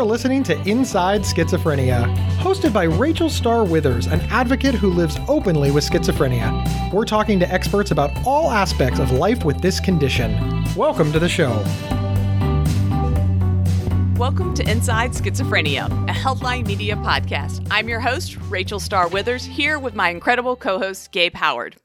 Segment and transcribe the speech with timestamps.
[0.00, 5.70] You're listening to Inside Schizophrenia, hosted by Rachel Starr Withers, an advocate who lives openly
[5.70, 6.90] with schizophrenia.
[6.90, 10.64] We're talking to experts about all aspects of life with this condition.
[10.74, 11.50] Welcome to the show.
[14.18, 17.68] Welcome to Inside Schizophrenia, a Healthline Media podcast.
[17.70, 21.76] I'm your host, Rachel Starr Withers, here with my incredible co host, Gabe Howard.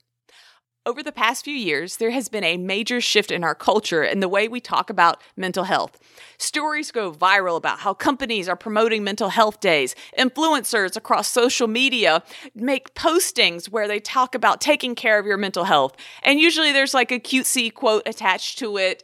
[0.88, 4.22] Over the past few years, there has been a major shift in our culture and
[4.22, 5.98] the way we talk about mental health.
[6.38, 9.96] Stories go viral about how companies are promoting mental health days.
[10.16, 12.22] Influencers across social media
[12.54, 15.96] make postings where they talk about taking care of your mental health.
[16.22, 19.02] And usually there's like a cutesy quote attached to it.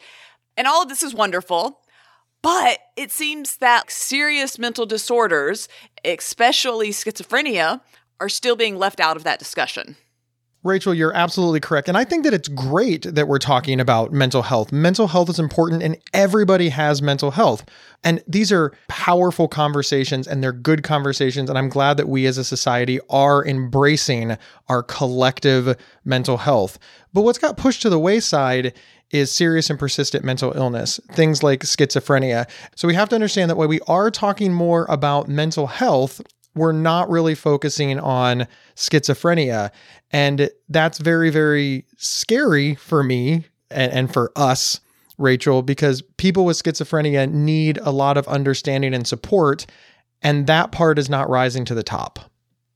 [0.56, 1.80] And all of this is wonderful.
[2.44, 5.68] But it seems that serious mental disorders,
[6.06, 7.82] especially schizophrenia,
[8.20, 9.96] are still being left out of that discussion.
[10.64, 11.88] Rachel, you're absolutely correct.
[11.88, 14.72] And I think that it's great that we're talking about mental health.
[14.72, 17.66] Mental health is important and everybody has mental health.
[18.04, 21.50] And these are powerful conversations and they're good conversations.
[21.50, 26.78] And I'm glad that we as a society are embracing our collective mental health.
[27.12, 28.74] But what's got pushed to the wayside
[29.10, 32.48] is serious and persistent mental illness, things like schizophrenia.
[32.76, 36.22] So we have to understand that while we are talking more about mental health,
[36.56, 39.72] we're not really focusing on schizophrenia.
[40.12, 44.80] And that's very, very scary for me and, and for us,
[45.18, 49.66] Rachel, because people with schizophrenia need a lot of understanding and support.
[50.22, 52.20] And that part is not rising to the top.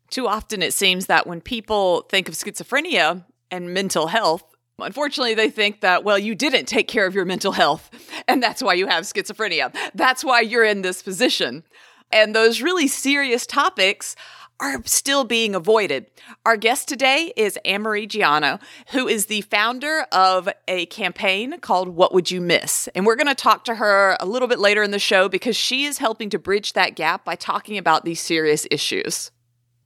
[0.10, 4.44] Too often it seems that when people think of schizophrenia and mental health,
[4.80, 7.90] Unfortunately, they think that, well, you didn't take care of your mental health,
[8.28, 9.74] and that's why you have schizophrenia.
[9.94, 11.64] That's why you're in this position.
[12.12, 14.16] And those really serious topics
[14.62, 16.06] are still being avoided.
[16.46, 18.60] Our guest today is Anne-Marie Giano,
[18.92, 22.88] who is the founder of a campaign called What Would You Miss?
[22.96, 25.58] And we're going to talk to her a little bit later in the show because
[25.58, 29.32] she is helping to bridge that gap by talking about these serious issues.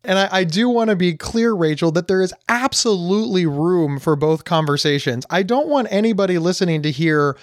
[0.04, 4.16] And I, I do want to be clear, Rachel, that there is absolutely room for
[4.16, 5.26] both conversations.
[5.32, 7.36] I don't want anybody listening to hear,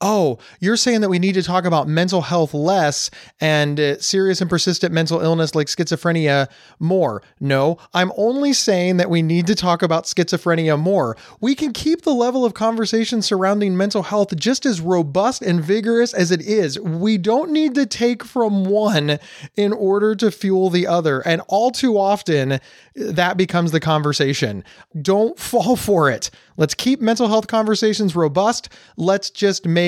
[0.00, 3.10] oh, you're saying that we need to talk about mental health less
[3.40, 7.22] and uh, serious and persistent mental illness like schizophrenia more.
[7.40, 11.16] No, I'm only saying that we need to talk about schizophrenia more.
[11.40, 16.12] We can keep the level of conversation surrounding mental health just as robust and vigorous
[16.12, 16.78] as it is.
[16.80, 19.18] We don't need to take from one
[19.56, 21.20] in order to fuel the other.
[21.20, 22.60] And all too often,
[22.94, 24.64] that becomes the conversation.
[25.00, 26.30] Don't fall for it.
[26.56, 28.68] Let's keep mental health conversations robust.
[28.96, 29.83] Let's just make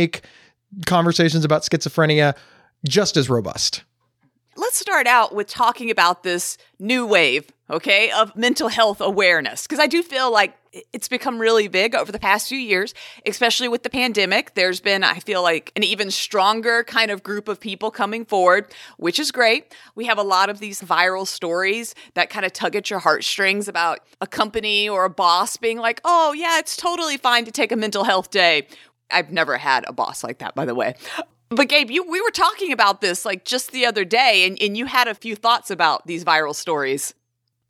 [0.87, 2.37] conversations about schizophrenia
[2.87, 3.83] just as robust.
[4.59, 9.67] Let's start out with talking about this new wave, okay, of mental health awareness.
[9.67, 10.55] Because I do feel like
[10.93, 12.95] it's become really big over the past few years,
[13.27, 14.55] especially with the pandemic.
[14.55, 18.73] There's been, I feel like, an even stronger kind of group of people coming forward,
[18.97, 19.75] which is great.
[19.95, 23.69] We have a lot of these viral stories that kind of tug at your heartstrings
[23.69, 27.73] about a company or a boss being like, oh, yeah, it's totally fine to take
[27.73, 28.67] a mental health day.
[29.11, 30.95] I've never had a boss like that, by the way.
[31.49, 34.77] But Gabe, you we were talking about this like just the other day, and, and
[34.77, 37.15] you had a few thoughts about these viral stories.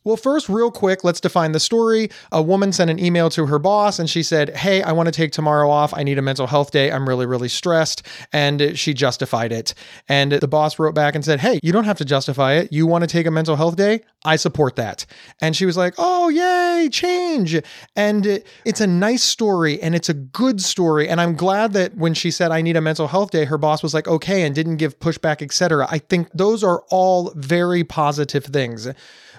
[0.06, 2.10] Well, first, real quick, let's define the story.
[2.30, 5.10] A woman sent an email to her boss and she said, Hey, I want to
[5.12, 5.92] take tomorrow off.
[5.92, 6.92] I need a mental health day.
[6.92, 8.06] I'm really, really stressed.
[8.32, 9.74] And she justified it.
[10.08, 12.72] And the boss wrote back and said, Hey, you don't have to justify it.
[12.72, 14.02] You want to take a mental health day?
[14.24, 15.06] I support that.
[15.40, 17.60] And she was like, Oh, yay, change.
[17.96, 21.08] And it's a nice story and it's a good story.
[21.08, 23.82] And I'm glad that when she said, I need a mental health day, her boss
[23.82, 25.88] was like, Okay, and didn't give pushback, etc.
[25.90, 28.86] I think those are all very positive things.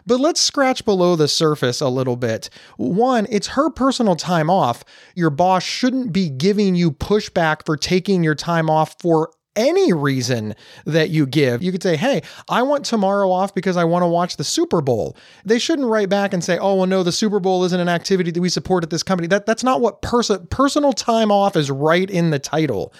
[0.07, 2.49] But let's scratch below the surface a little bit.
[2.77, 4.83] One, it's her personal time off.
[5.15, 10.55] Your boss shouldn't be giving you pushback for taking your time off for any reason
[10.85, 11.61] that you give.
[11.61, 14.81] You could say, Hey, I want tomorrow off because I want to watch the Super
[14.81, 15.17] Bowl.
[15.43, 18.31] They shouldn't write back and say, Oh, well, no, the Super Bowl isn't an activity
[18.31, 19.27] that we support at this company.
[19.27, 22.93] That, that's not what pers- personal time off is right in the title.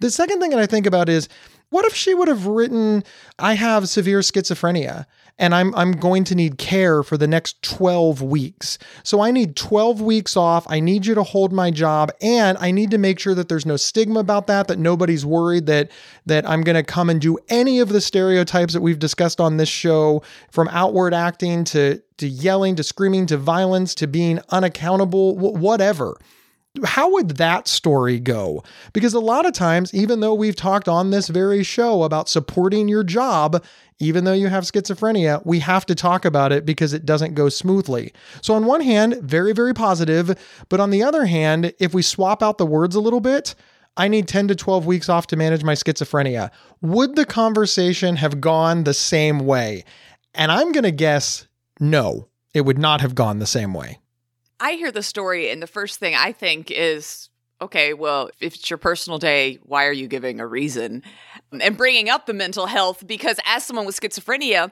[0.00, 1.28] The second thing that I think about is,
[1.70, 3.02] what if she would have written,
[3.38, 5.06] I have severe schizophrenia
[5.38, 8.78] and I'm I'm going to need care for the next 12 weeks.
[9.02, 10.64] So I need 12 weeks off.
[10.68, 13.66] I need you to hold my job and I need to make sure that there's
[13.66, 15.90] no stigma about that that nobody's worried that
[16.26, 19.56] that I'm going to come and do any of the stereotypes that we've discussed on
[19.56, 25.36] this show from outward acting to to yelling to screaming to violence to being unaccountable
[25.36, 26.16] whatever
[26.82, 28.64] how would that story go?
[28.92, 32.88] Because a lot of times, even though we've talked on this very show about supporting
[32.88, 33.64] your job,
[34.00, 37.48] even though you have schizophrenia, we have to talk about it because it doesn't go
[37.48, 38.12] smoothly.
[38.42, 40.36] So, on one hand, very, very positive.
[40.68, 43.54] But on the other hand, if we swap out the words a little bit,
[43.96, 46.50] I need 10 to 12 weeks off to manage my schizophrenia.
[46.82, 49.84] Would the conversation have gone the same way?
[50.34, 51.46] And I'm going to guess
[51.78, 54.00] no, it would not have gone the same way.
[54.60, 57.28] I hear the story, and the first thing I think is
[57.62, 61.02] okay, well, if it's your personal day, why are you giving a reason?
[61.52, 64.70] And bringing up the mental health, because as someone with schizophrenia,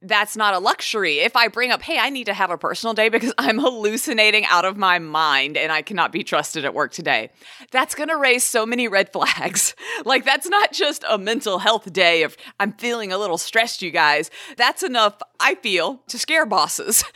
[0.00, 1.20] that's not a luxury.
[1.20, 4.44] If I bring up, hey, I need to have a personal day because I'm hallucinating
[4.46, 7.30] out of my mind and I cannot be trusted at work today,
[7.70, 9.74] that's going to raise so many red flags.
[10.04, 13.90] like, that's not just a mental health day of I'm feeling a little stressed, you
[13.90, 14.30] guys.
[14.56, 17.04] That's enough, I feel, to scare bosses.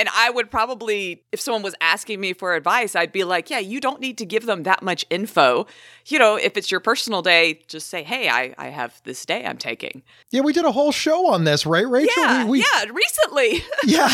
[0.00, 3.58] And I would probably, if someone was asking me for advice, I'd be like, yeah,
[3.58, 5.66] you don't need to give them that much info.
[6.06, 9.44] You know, if it's your personal day, just say, hey, I, I have this day
[9.44, 10.02] I'm taking.
[10.30, 12.14] Yeah, we did a whole show on this, right, Rachel?
[12.16, 13.62] Yeah, we, we, yeah, recently.
[13.84, 14.08] yeah.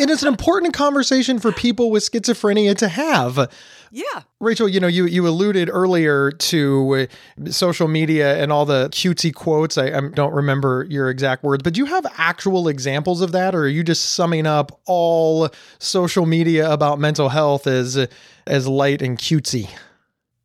[0.00, 3.48] and it's an important conversation for people with schizophrenia to have.
[3.90, 4.22] Yeah.
[4.40, 7.08] Rachel, you know, you you alluded earlier to
[7.46, 9.78] uh, social media and all the cutesy quotes.
[9.78, 13.54] I, I, don't remember your exact words, but do you have actual examples of that,
[13.54, 15.48] or are you just summing up all
[15.78, 18.08] social media about mental health as
[18.46, 19.68] as light and cutesy?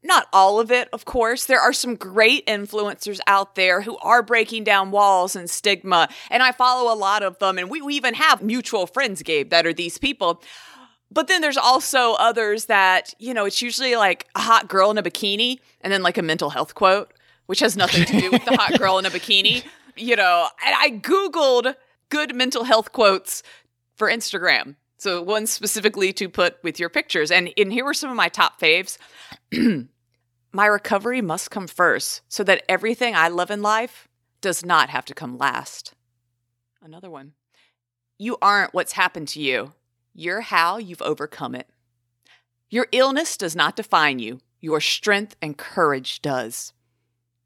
[0.06, 1.46] Not all of it, of course.
[1.46, 6.44] There are some great influencers out there who are breaking down walls and stigma, and
[6.44, 7.58] I follow a lot of them.
[7.58, 10.42] And we, we even have mutual friends, Gabe, that are these people.
[11.14, 14.98] But then there's also others that, you know, it's usually like a hot girl in
[14.98, 17.14] a bikini and then like a mental health quote,
[17.46, 19.64] which has nothing to do with the hot girl in a bikini.
[19.96, 21.76] You know, and I Googled
[22.10, 23.44] good mental health quotes
[23.96, 24.76] for Instagram.
[24.98, 27.30] So one specifically to put with your pictures.
[27.30, 28.98] And, and here were some of my top faves.
[30.52, 34.08] my recovery must come first so that everything I love in life
[34.42, 35.94] does not have to come last.
[36.82, 37.34] Another one.
[38.18, 39.74] You aren't what's happened to you.
[40.14, 41.68] You're how you've overcome it.
[42.70, 46.74] Your illness does not define you, your strength and courage does.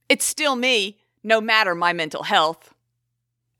[0.10, 2.74] It's still me, no matter my mental health.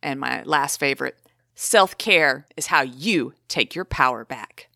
[0.02, 1.18] And my last favorite
[1.56, 4.70] self care is how you take your power back.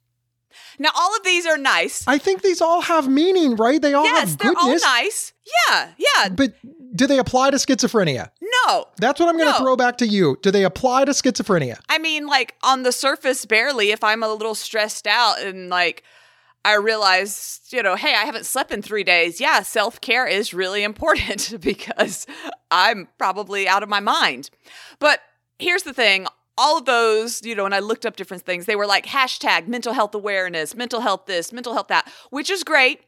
[0.79, 2.03] Now, all of these are nice.
[2.07, 3.81] I think these all have meaning, right?
[3.81, 5.33] They all yes, have they're all nice.
[5.69, 6.29] Yeah, yeah.
[6.29, 6.55] But
[6.93, 8.29] do they apply to schizophrenia?
[8.67, 8.85] No.
[8.97, 9.65] That's what I'm going to No.
[9.65, 10.37] throw back to you.
[10.41, 11.79] Do they apply to schizophrenia?
[11.89, 13.91] I mean, like on the surface, barely.
[13.91, 16.03] If I'm a little stressed out and like
[16.63, 19.41] I realize, you know, hey, I haven't slept in three days.
[19.41, 22.27] Yeah, self care is really important because
[22.69, 24.49] I'm probably out of my mind.
[24.99, 25.21] But
[25.59, 26.27] here's the thing
[26.57, 29.67] all of those, you know, and I looked up different things, they were like hashtag
[29.67, 33.01] mental health awareness, mental health this, mental health that, which is great.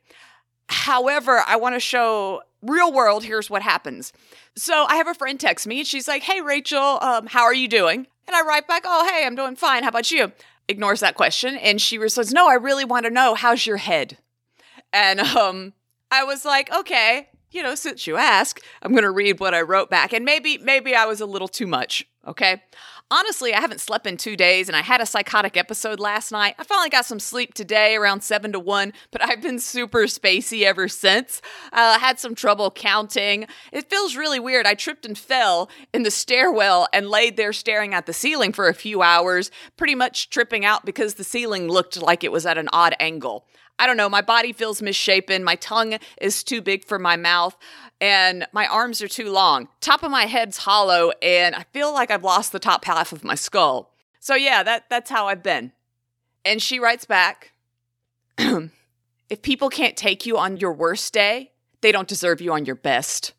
[0.70, 3.24] However, I want to show real world.
[3.24, 4.14] Here's what happens.
[4.56, 7.54] So I have a friend text me and she's like, Hey, Rachel, um, how are
[7.54, 8.08] you doing?
[8.28, 9.84] And I write back, Oh, hey, I'm doing fine.
[9.84, 10.32] How about you?
[10.68, 11.58] Ignores that question.
[11.58, 14.18] And she responds, No, I really want to know, how's your head?
[14.92, 15.74] And um,
[16.10, 19.62] I was like, Okay, you know, since you ask, I'm going to read what I
[19.62, 20.14] wrote back.
[20.14, 22.06] And maybe, maybe I was a little too much.
[22.28, 22.62] Okay.
[23.12, 26.56] Honestly, I haven't slept in two days and I had a psychotic episode last night.
[26.58, 30.64] I finally got some sleep today around seven to one, but I've been super spacey
[30.64, 31.42] ever since.
[31.66, 33.46] Uh, I had some trouble counting.
[33.72, 34.66] It feels really weird.
[34.66, 38.68] I tripped and fell in the stairwell and laid there staring at the ceiling for
[38.68, 42.58] a few hours, pretty much tripping out because the ceiling looked like it was at
[42.58, 43.46] an odd angle.
[43.80, 47.58] I don't know, my body feels misshapen, my tongue is too big for my mouth,
[48.04, 49.70] and my arms are too long.
[49.80, 53.24] Top of my head's hollow, and I feel like I've lost the top half of
[53.24, 53.94] my skull.
[54.20, 55.72] So yeah, that that's how I've been.
[56.44, 57.54] And she writes back,
[58.38, 62.76] if people can't take you on your worst day, they don't deserve you on your
[62.76, 63.32] best.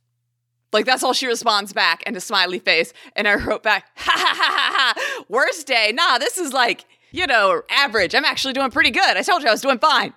[0.72, 2.94] Like that's all she responds back and a smiley face.
[3.14, 5.92] And I wrote back, ha ha ha ha ha, worst day.
[5.94, 8.14] Nah, this is like, you know, average.
[8.14, 9.18] I'm actually doing pretty good.
[9.18, 10.14] I told you I was doing fine.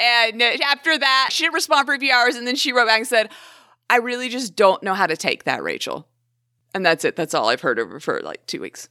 [0.00, 2.34] And uh, after that, she didn't respond for a few hours.
[2.34, 3.30] And then she wrote back and said,
[3.90, 6.06] I really just don't know how to take that, Rachel.
[6.74, 7.16] And that's it.
[7.16, 8.88] That's all I've heard of her for like two weeks.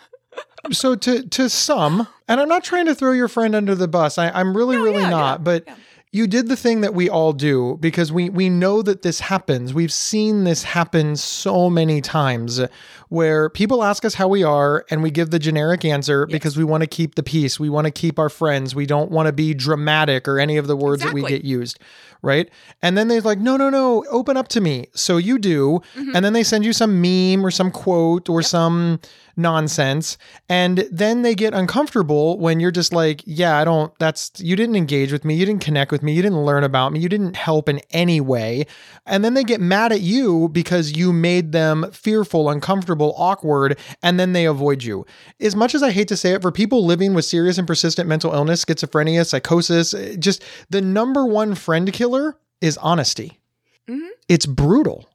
[0.72, 4.16] so to to some, and I'm not trying to throw your friend under the bus.
[4.18, 5.40] I, I'm really, No, really yeah, not.
[5.40, 5.74] yeah, but yeah.
[6.14, 9.72] You did the thing that we all do because we we know that this happens.
[9.72, 12.60] We've seen this happen so many times
[13.08, 16.64] where people ask us how we are and we give the generic answer because we
[16.64, 17.58] want to keep the peace.
[17.58, 18.74] We want to keep our friends.
[18.74, 21.78] We don't want to be dramatic or any of the words that we get used.
[22.20, 22.50] Right.
[22.82, 24.86] And then they're like, no, no, no, open up to me.
[24.94, 25.80] So you do.
[25.94, 26.14] Mm-hmm.
[26.14, 29.00] And then they send you some meme or some quote or some
[29.36, 30.18] nonsense.
[30.48, 34.76] And then they get uncomfortable when you're just like, yeah, I don't, that's, you didn't
[34.76, 35.34] engage with me.
[35.34, 36.12] You didn't connect with me.
[36.12, 37.00] You didn't learn about me.
[37.00, 38.66] You didn't help in any way.
[39.06, 44.18] And then they get mad at you because you made them fearful, uncomfortable, awkward, and
[44.18, 45.06] then they avoid you.
[45.40, 48.08] As much as I hate to say it, for people living with serious and persistent
[48.08, 53.40] mental illness, schizophrenia, psychosis, just the number one friend killer is honesty.
[53.88, 54.08] Mm-hmm.
[54.28, 55.08] It's brutal.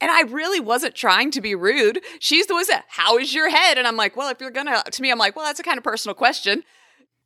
[0.00, 2.00] And I really wasn't trying to be rude.
[2.18, 3.76] She's the one that, how is your head?
[3.78, 5.78] And I'm like, well, if you're gonna, to me, I'm like, well, that's a kind
[5.78, 6.62] of personal question.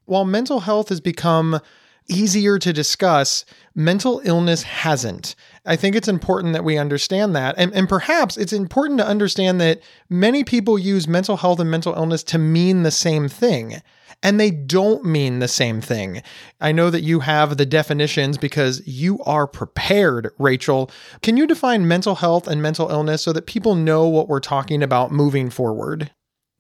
[0.07, 1.61] While mental health has become
[2.09, 3.45] easier to discuss,
[3.75, 5.35] mental illness hasn't.
[5.65, 7.55] I think it's important that we understand that.
[7.57, 9.81] And, and perhaps it's important to understand that
[10.11, 13.81] many people use mental health and mental illness to mean the same thing
[14.25, 16.23] and they don't mean the same thing.
[16.61, 20.91] I know that you have the definitions because you are prepared, Rachel.
[21.23, 24.83] Can you define mental health and mental illness so that people know what we're talking
[24.83, 26.11] about moving forward?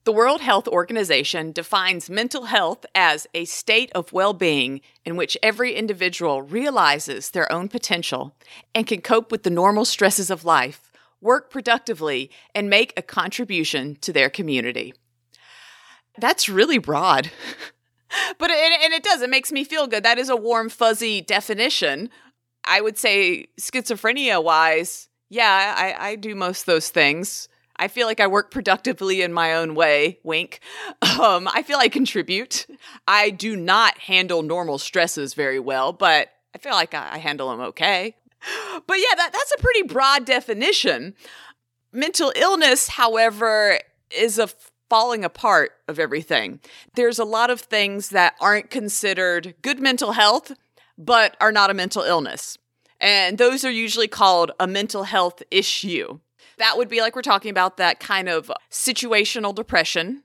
[0.04, 5.38] The World Health Organization defines mental health as a state of well being in which
[5.42, 8.36] every individual realizes their own potential
[8.74, 10.92] and can cope with the normal stresses of life,
[11.22, 14.92] work productively, and make a contribution to their community.
[16.18, 17.30] That's really broad.
[18.38, 20.02] but it, and it does, it makes me feel good.
[20.02, 22.10] That is a warm, fuzzy definition.
[22.66, 27.48] I would say, schizophrenia wise, yeah, I, I do most those things.
[27.76, 30.18] I feel like I work productively in my own way.
[30.22, 30.60] Wink.
[31.20, 32.66] Um, I feel I contribute.
[33.06, 37.60] I do not handle normal stresses very well, but I feel like I, handle them
[37.60, 38.16] okay.
[38.86, 41.14] But yeah, that, that's a pretty broad definition.
[41.92, 43.78] Mental illness, however,
[44.10, 44.48] is a
[44.90, 46.60] falling apart of everything.
[46.94, 50.52] There's a lot of things that aren't considered good mental health,
[50.98, 52.58] but are not a mental illness.
[53.00, 56.20] And those are usually called a mental health issue.
[56.58, 60.22] That would be like we're talking about that kind of situational depression,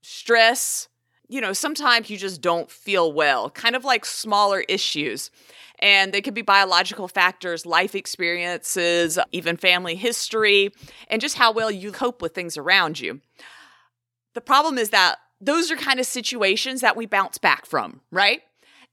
[0.00, 0.88] stress.
[1.28, 5.30] You know, sometimes you just don't feel well, kind of like smaller issues.
[5.78, 10.72] And they could be biological factors, life experiences, even family history,
[11.08, 13.20] and just how well you cope with things around you.
[14.34, 18.42] The problem is that those are kind of situations that we bounce back from, right?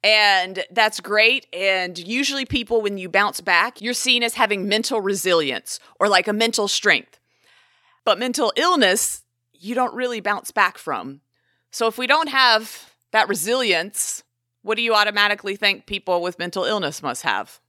[0.03, 1.47] And that's great.
[1.51, 6.27] And usually, people, when you bounce back, you're seen as having mental resilience or like
[6.27, 7.19] a mental strength.
[8.05, 9.23] But mental illness,
[9.53, 11.21] you don't really bounce back from.
[11.71, 14.23] So, if we don't have that resilience,
[14.61, 17.59] what do you automatically think people with mental illness must have?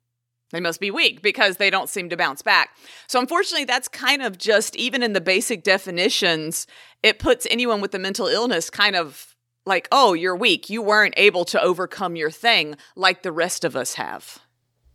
[0.50, 2.70] They must be weak because they don't seem to bounce back.
[3.06, 6.66] So, unfortunately, that's kind of just, even in the basic definitions,
[7.02, 9.27] it puts anyone with a mental illness kind of
[9.68, 10.68] like, oh, you're weak.
[10.68, 14.40] You weren't able to overcome your thing like the rest of us have.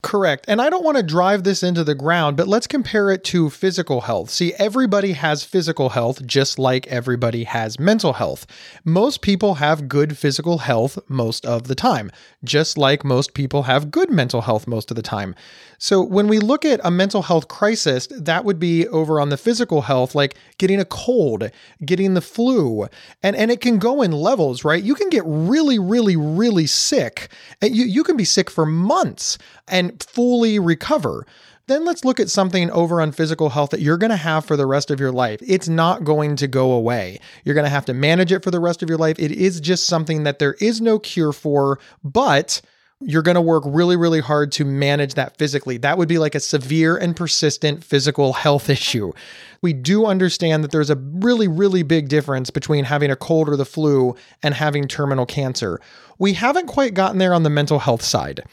[0.03, 0.43] Correct.
[0.49, 3.49] And I don't want to drive this into the ground, but let's compare it to
[3.49, 4.29] physical health.
[4.29, 8.45] See, everybody has physical health just like everybody has mental health.
[8.83, 12.11] Most people have good physical health most of the time,
[12.43, 15.35] just like most people have good mental health most of the time.
[15.77, 19.37] So when we look at a mental health crisis, that would be over on the
[19.37, 21.49] physical health, like getting a cold,
[21.83, 22.87] getting the flu,
[23.21, 24.83] and, and it can go in levels, right?
[24.83, 27.29] You can get really, really, really sick.
[27.61, 31.25] You, you can be sick for months and fully recover
[31.67, 34.57] then let's look at something over on physical health that you're going to have for
[34.57, 35.39] the rest of your life.
[35.45, 37.19] It's not going to go away.
[37.45, 39.17] You're going to have to manage it for the rest of your life.
[39.17, 42.61] It is just something that there is no cure for, but
[42.99, 45.77] you're going to work really, really hard to manage that physically.
[45.77, 49.13] That would be like a severe and persistent physical health issue.
[49.61, 53.55] We do understand that there's a really, really big difference between having a cold or
[53.55, 55.79] the flu and having terminal cancer.
[56.19, 58.43] We haven't quite gotten there on the mental health side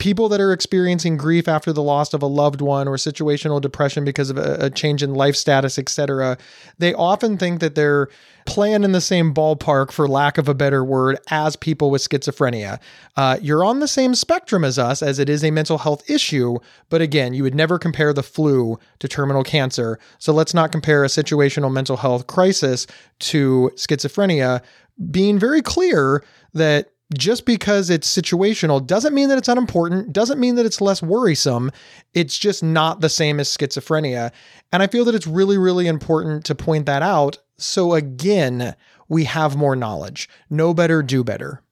[0.00, 4.02] people that are experiencing grief after the loss of a loved one or situational depression
[4.02, 6.36] because of a, a change in life status, etc.,
[6.78, 8.08] they often think that they're
[8.46, 12.80] playing in the same ballpark, for lack of a better word, as people with schizophrenia.
[13.16, 16.56] Uh, you're on the same spectrum as us, as it is a mental health issue,
[16.88, 19.98] but again, you would never compare the flu to terminal cancer.
[20.18, 22.86] So let's not compare a situational mental health crisis
[23.20, 24.62] to schizophrenia.
[25.10, 30.54] Being very clear that just because it's situational doesn't mean that it's unimportant, doesn't mean
[30.54, 31.70] that it's less worrisome.
[32.14, 34.30] It's just not the same as schizophrenia.
[34.72, 37.38] And I feel that it's really, really important to point that out.
[37.58, 38.76] So again,
[39.08, 40.28] we have more knowledge.
[40.48, 41.62] Know better, do better.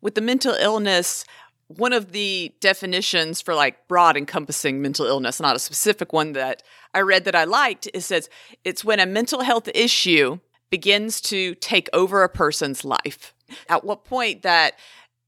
[0.00, 1.24] With the mental illness,
[1.66, 6.62] one of the definitions for like broad encompassing mental illness, not a specific one that
[6.94, 8.30] I read that I liked, it says
[8.64, 10.38] it's when a mental health issue
[10.70, 13.34] begins to take over a person's life.
[13.68, 14.78] At what point that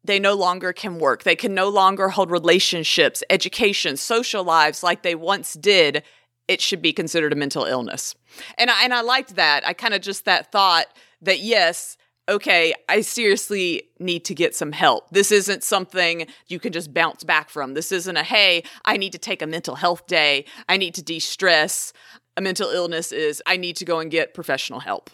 [0.04, 5.02] they no longer can work, they can no longer hold relationships, education, social lives like
[5.02, 6.02] they once did,
[6.48, 8.14] it should be considered a mental illness.
[8.58, 9.66] And I, and I liked that.
[9.66, 10.86] I kind of just that thought
[11.22, 11.96] that yes,
[12.28, 15.10] okay, I seriously need to get some help.
[15.10, 17.74] This isn't something you can just bounce back from.
[17.74, 20.44] This isn't a, hey, I need to take a mental health day.
[20.68, 21.92] I need to de stress.
[22.36, 25.10] A mental illness is, I need to go and get professional help.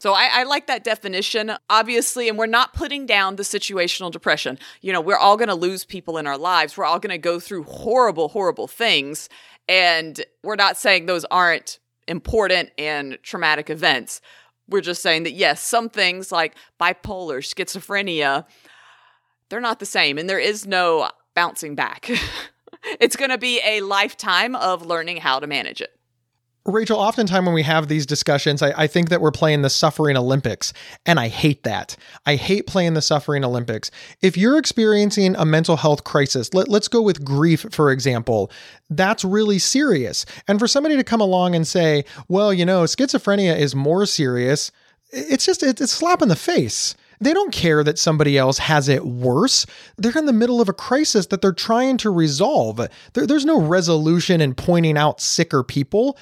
[0.00, 4.58] So I, I, like that definition, obviously, and we're not putting down the situational depression.
[4.80, 6.74] You know, we're all going to lose people in our lives.
[6.74, 9.28] We're all going to go through horrible, horrible things.
[9.68, 14.22] And we're not saying those aren't important and traumatic events.
[14.66, 18.46] We're just saying that, yes, some things like bipolar, schizophrenia,
[19.50, 20.16] they're not the same.
[20.16, 22.10] And there is no bouncing back.
[23.00, 25.99] it's going to be a lifetime of learning how to manage it.
[26.66, 30.16] Rachel, oftentimes when we have these discussions, I, I, think that we're playing the suffering
[30.16, 30.74] Olympics,
[31.06, 31.96] and I hate that.
[32.26, 33.90] I hate playing the suffering Olympics.
[34.20, 38.50] If you're experiencing a mental health crisis, let, let's go with grief, for example,
[38.90, 40.26] that's really serious.
[40.48, 44.70] And for somebody to come along and say, well, you know, schizophrenia is more serious,
[45.12, 46.94] it's just, it's slap in the face.
[47.22, 49.66] They don't care that somebody else has it worse.
[49.98, 52.80] They're in the middle of a crisis that they're trying to resolve.
[53.12, 56.16] There, there's no resolution in pointing out sicker people.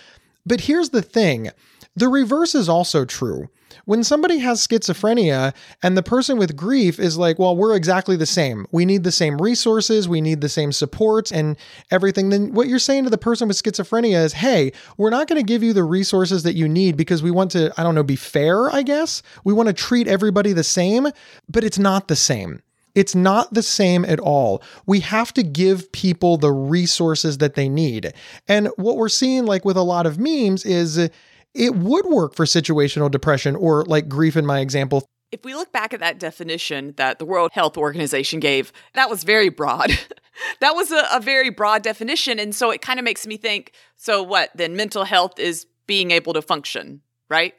[0.48, 1.50] But here's the thing
[1.94, 3.48] the reverse is also true.
[3.84, 8.26] When somebody has schizophrenia and the person with grief is like, well, we're exactly the
[8.26, 8.66] same.
[8.70, 11.56] We need the same resources, we need the same supports and
[11.90, 12.28] everything.
[12.28, 15.46] Then what you're saying to the person with schizophrenia is, hey, we're not going to
[15.46, 18.16] give you the resources that you need because we want to, I don't know, be
[18.16, 19.22] fair, I guess.
[19.44, 21.08] We want to treat everybody the same,
[21.48, 22.62] but it's not the same.
[22.98, 24.60] It's not the same at all.
[24.84, 28.12] We have to give people the resources that they need.
[28.48, 32.44] And what we're seeing, like with a lot of memes, is it would work for
[32.44, 35.06] situational depression or like grief in my example.
[35.30, 39.22] If we look back at that definition that the World Health Organization gave, that was
[39.22, 39.96] very broad.
[40.60, 42.40] that was a, a very broad definition.
[42.40, 44.74] And so it kind of makes me think so, what then?
[44.74, 47.54] Mental health is being able to function, right?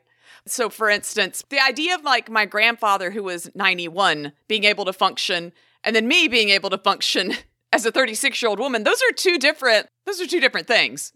[0.51, 4.93] So, for instance, the idea of like my grandfather who was 91 being able to
[4.93, 5.53] function
[5.83, 7.33] and then me being able to function
[7.73, 11.13] as a 36 year old woman, those are two different, those are two different things.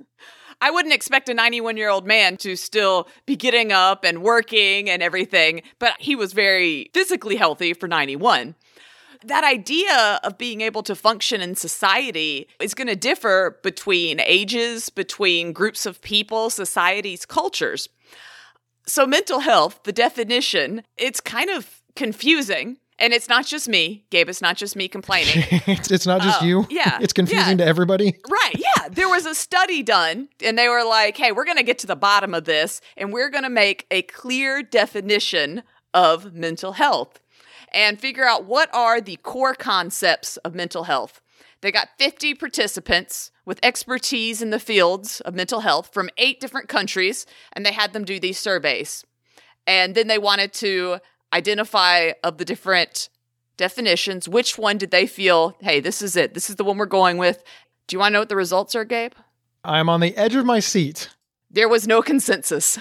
[0.61, 4.89] I wouldn't expect a 91 year old man to still be getting up and working
[4.89, 8.55] and everything, but he was very physically healthy for 91
[9.25, 14.89] that idea of being able to function in society is going to differ between ages,
[14.89, 17.89] between groups of people, societies, cultures.
[18.85, 22.77] So, mental health, the definition, it's kind of confusing.
[22.99, 24.29] And it's not just me, Gabe.
[24.29, 25.45] It's not just me complaining.
[25.67, 26.67] it's, it's, not just uh, you.
[26.69, 26.99] Yeah.
[27.01, 27.65] It's confusing yeah.
[27.65, 28.15] to everybody.
[28.29, 28.53] Right.
[28.55, 28.89] Yeah.
[28.89, 31.87] There was a study done, and they were like, hey, we're going to get to
[31.87, 37.19] the bottom of this, and we're going to make a clear definition of mental health
[37.73, 41.19] and figure out what are the core concepts of mental health.
[41.61, 46.69] They got 50 participants with expertise in the fields of mental health from eight different
[46.69, 49.05] countries, and they had them do these surveys.
[49.67, 50.99] And then they wanted to
[51.33, 53.09] identify of the different
[53.57, 56.33] definitions which one did they feel, hey, this is it.
[56.33, 57.43] This is the one we're going with.
[57.87, 59.13] Do you want to know what the results are, Gabe?
[59.63, 61.09] I'm on the edge of my seat.
[61.49, 62.77] There was no consensus.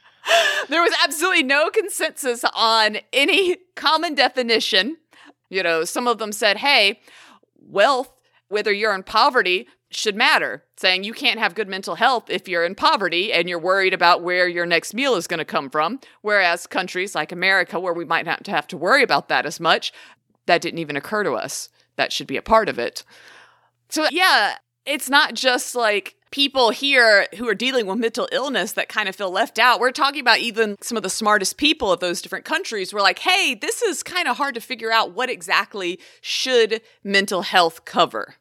[0.68, 4.96] there was absolutely no consensus on any common definition.
[5.50, 7.00] You know, some of them said, hey,
[7.60, 8.12] wealth,
[8.48, 10.62] whether you're in poverty, should matter.
[10.76, 14.22] Saying you can't have good mental health if you're in poverty and you're worried about
[14.22, 16.00] where your next meal is going to come from.
[16.20, 19.92] Whereas countries like America, where we might not have to worry about that as much,
[20.44, 21.70] that didn't even occur to us.
[21.96, 23.04] That should be a part of it.
[23.88, 28.90] So, yeah, it's not just like people here who are dealing with mental illness that
[28.90, 29.80] kind of feel left out.
[29.80, 32.92] We're talking about even some of the smartest people of those different countries.
[32.92, 37.40] We're like, hey, this is kind of hard to figure out what exactly should mental
[37.42, 38.34] health cover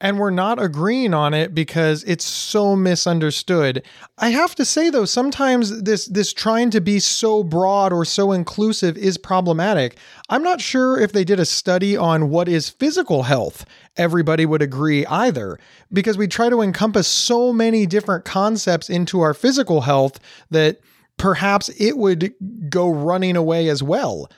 [0.00, 3.82] and we're not agreeing on it because it's so misunderstood.
[4.18, 8.32] I have to say though, sometimes this this trying to be so broad or so
[8.32, 9.96] inclusive is problematic.
[10.28, 13.64] I'm not sure if they did a study on what is physical health,
[13.96, 15.58] everybody would agree either,
[15.92, 20.80] because we try to encompass so many different concepts into our physical health that
[21.16, 22.34] perhaps it would
[22.68, 24.30] go running away as well.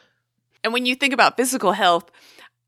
[0.62, 2.10] And when you think about physical health,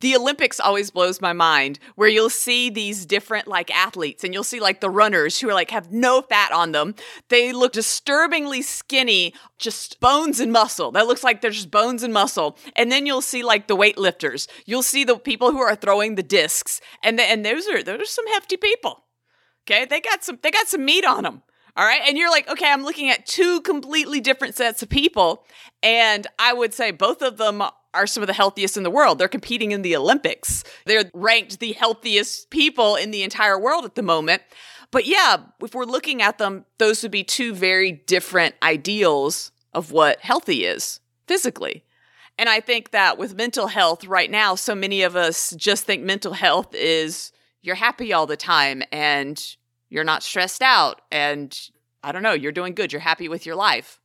[0.00, 4.44] the Olympics always blows my mind where you'll see these different like athletes and you'll
[4.44, 6.94] see like the runners who are like have no fat on them.
[7.28, 10.90] They look disturbingly skinny, just bones and muscle.
[10.90, 12.58] That looks like they're just bones and muscle.
[12.76, 14.48] And then you'll see like the weightlifters.
[14.64, 16.80] You'll see the people who are throwing the discs.
[17.02, 19.04] And the, and those are those are some hefty people.
[19.66, 19.84] Okay?
[19.84, 21.42] They got some they got some meat on them.
[21.76, 22.02] All right.
[22.06, 25.44] And you're like, okay, I'm looking at two completely different sets of people.
[25.82, 27.62] And I would say both of them
[27.94, 29.18] are some of the healthiest in the world.
[29.18, 30.64] They're competing in the Olympics.
[30.86, 34.42] They're ranked the healthiest people in the entire world at the moment.
[34.90, 39.92] But yeah, if we're looking at them, those would be two very different ideals of
[39.92, 41.84] what healthy is physically.
[42.38, 46.02] And I think that with mental health right now, so many of us just think
[46.02, 49.56] mental health is you're happy all the time and
[49.90, 51.70] you're not stressed out and
[52.02, 54.00] I don't know, you're doing good, you're happy with your life.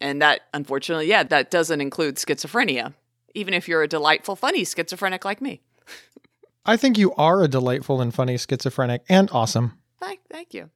[0.00, 2.94] And that, unfortunately, yeah, that doesn't include schizophrenia,
[3.34, 5.60] even if you're a delightful, funny schizophrenic like me.
[6.64, 9.78] I think you are a delightful and funny schizophrenic and awesome.
[10.00, 10.70] Thank, thank you.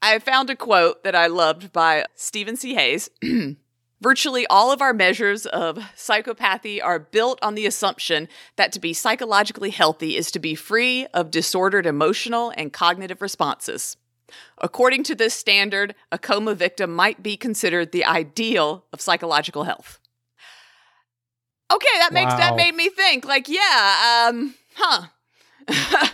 [0.00, 2.74] I found a quote that I loved by Stephen C.
[2.74, 3.10] Hayes.
[4.00, 8.92] Virtually all of our measures of psychopathy are built on the assumption that to be
[8.92, 13.96] psychologically healthy is to be free of disordered emotional and cognitive responses.
[14.58, 19.98] According to this standard, a coma victim might be considered the ideal of psychological health.
[21.70, 22.36] Okay, that makes wow.
[22.36, 25.06] that made me think like, yeah, um, huh.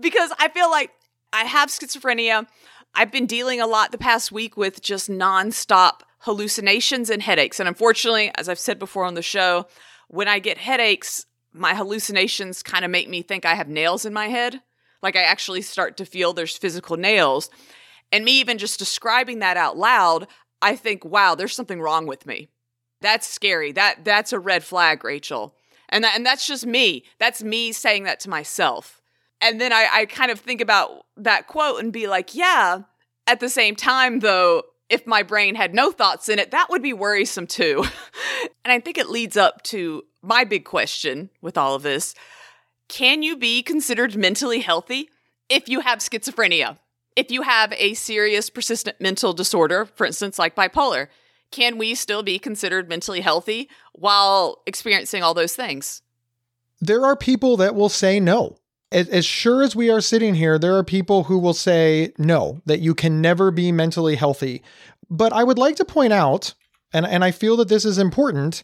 [0.00, 0.90] because I feel like
[1.32, 2.46] I have schizophrenia.
[2.94, 7.60] I've been dealing a lot the past week with just nonstop hallucinations and headaches.
[7.60, 9.66] And unfortunately, as I've said before on the show,
[10.08, 14.12] when I get headaches, my hallucinations kind of make me think I have nails in
[14.12, 14.60] my head.
[15.02, 17.50] Like I actually start to feel there's physical nails.
[18.10, 20.26] And me even just describing that out loud,
[20.60, 22.48] I think, wow, there's something wrong with me.
[23.00, 23.72] That's scary.
[23.72, 25.54] That that's a red flag, Rachel.
[25.88, 27.04] And that, and that's just me.
[27.18, 29.00] That's me saying that to myself.
[29.40, 32.82] And then I, I kind of think about that quote and be like, yeah,
[33.26, 36.82] at the same time, though, if my brain had no thoughts in it, that would
[36.82, 37.84] be worrisome too.
[38.64, 42.14] and I think it leads up to my big question with all of this
[42.88, 45.10] Can you be considered mentally healthy
[45.48, 46.78] if you have schizophrenia?
[47.16, 51.08] If you have a serious, persistent mental disorder, for instance, like bipolar,
[51.50, 56.02] can we still be considered mentally healthy while experiencing all those things?
[56.80, 58.58] There are people that will say no
[58.90, 62.60] as, as sure as we are sitting here, there are people who will say no,
[62.66, 64.62] that you can never be mentally healthy.
[65.10, 66.54] But I would like to point out,
[66.92, 68.62] and, and I feel that this is important,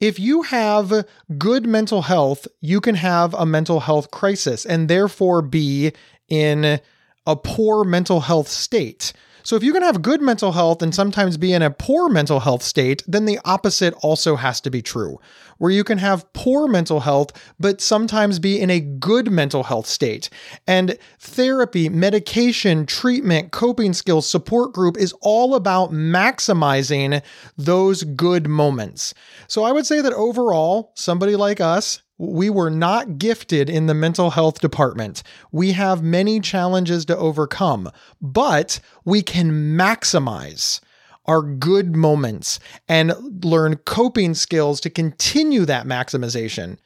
[0.00, 1.06] if you have
[1.38, 5.92] good mental health, you can have a mental health crisis and therefore be
[6.28, 6.80] in
[7.26, 9.12] a poor mental health state.
[9.42, 12.40] So if you can have good mental health and sometimes be in a poor mental
[12.40, 15.18] health state, then the opposite also has to be true,
[15.58, 19.86] where you can have poor mental health, but sometimes be in a good mental health
[19.86, 20.28] state.
[20.66, 27.22] And therapy, medication, treatment, coping skills, support group is all about maximizing
[27.56, 29.14] those good moments.
[29.48, 33.94] So I would say that overall, somebody like us we were not gifted in the
[33.94, 35.24] mental health department.
[35.50, 40.80] We have many challenges to overcome, but we can maximize
[41.24, 43.12] our good moments and
[43.44, 46.78] learn coping skills to continue that maximization.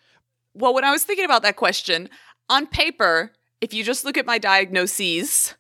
[0.55, 2.09] Well, when I was thinking about that question,
[2.49, 5.55] on paper, if you just look at my diagnoses,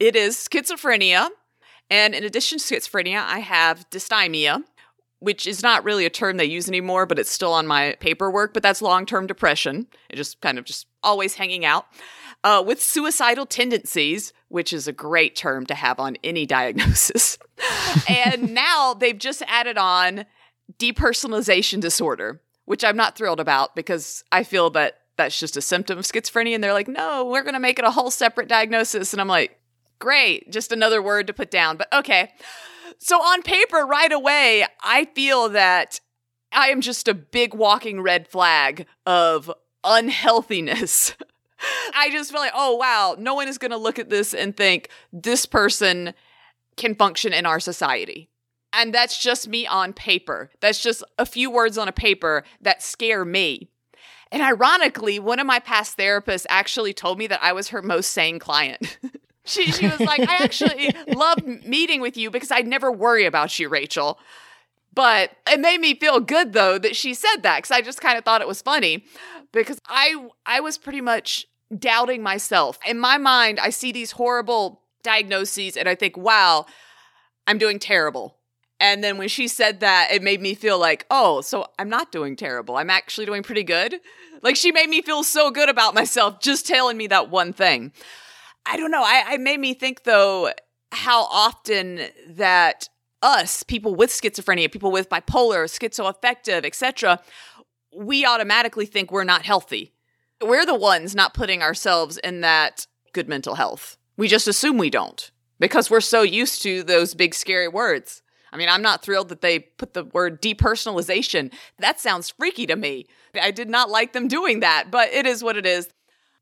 [0.00, 1.28] it is schizophrenia.
[1.88, 4.64] And in addition to schizophrenia, I have dysthymia,
[5.24, 8.52] which is not really a term they use anymore, but it's still on my paperwork.
[8.52, 9.86] But that's long term depression.
[10.10, 11.86] It just kind of just always hanging out.
[12.42, 17.38] Uh, with suicidal tendencies, which is a great term to have on any diagnosis.
[18.06, 20.26] and now they've just added on
[20.78, 25.98] depersonalization disorder, which I'm not thrilled about because I feel that that's just a symptom
[25.98, 26.54] of schizophrenia.
[26.54, 29.14] And they're like, no, we're going to make it a whole separate diagnosis.
[29.14, 29.58] And I'm like,
[29.98, 31.78] great, just another word to put down.
[31.78, 32.32] But okay.
[32.98, 36.00] So on paper, right away, I feel that
[36.52, 39.50] I am just a big walking red flag of
[39.82, 41.14] unhealthiness.
[41.94, 44.56] I just feel like, oh, wow, no one is going to look at this and
[44.56, 46.14] think this person
[46.76, 48.28] can function in our society.
[48.72, 50.50] And that's just me on paper.
[50.60, 53.68] That's just a few words on a paper that scare me.
[54.32, 58.10] And ironically, one of my past therapists actually told me that I was her most
[58.10, 58.98] sane client.
[59.44, 63.58] She, she was like, I actually love meeting with you because I never worry about
[63.58, 64.18] you, Rachel.
[64.94, 68.16] But it made me feel good though that she said that because I just kind
[68.16, 69.04] of thought it was funny
[69.52, 72.78] because I I was pretty much doubting myself.
[72.86, 76.66] In my mind, I see these horrible diagnoses and I think, wow,
[77.46, 78.36] I'm doing terrible.
[78.80, 82.12] And then when she said that, it made me feel like, oh, so I'm not
[82.12, 82.76] doing terrible.
[82.76, 84.00] I'm actually doing pretty good.
[84.42, 87.92] Like she made me feel so good about myself just telling me that one thing.
[88.66, 89.02] I don't know.
[89.02, 90.52] I, I made me think though
[90.92, 92.88] how often that
[93.22, 97.20] us, people with schizophrenia, people with bipolar, schizoaffective, etc.,
[97.96, 99.92] we automatically think we're not healthy.
[100.42, 103.96] We're the ones not putting ourselves in that good mental health.
[104.16, 108.22] We just assume we don't because we're so used to those big scary words.
[108.52, 111.52] I mean, I'm not thrilled that they put the word depersonalization.
[111.78, 113.06] That sounds freaky to me.
[113.40, 115.88] I did not like them doing that, but it is what it is.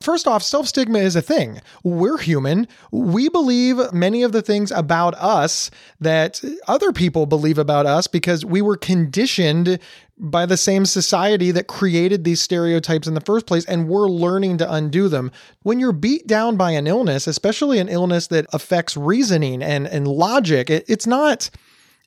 [0.02, 1.60] First off, self stigma is a thing.
[1.82, 2.66] We're human.
[2.90, 8.44] We believe many of the things about us that other people believe about us because
[8.44, 9.78] we were conditioned
[10.18, 14.58] by the same society that created these stereotypes in the first place, and we're learning
[14.58, 15.32] to undo them.
[15.62, 20.06] When you're beat down by an illness, especially an illness that affects reasoning and, and
[20.06, 21.50] logic, it, it's not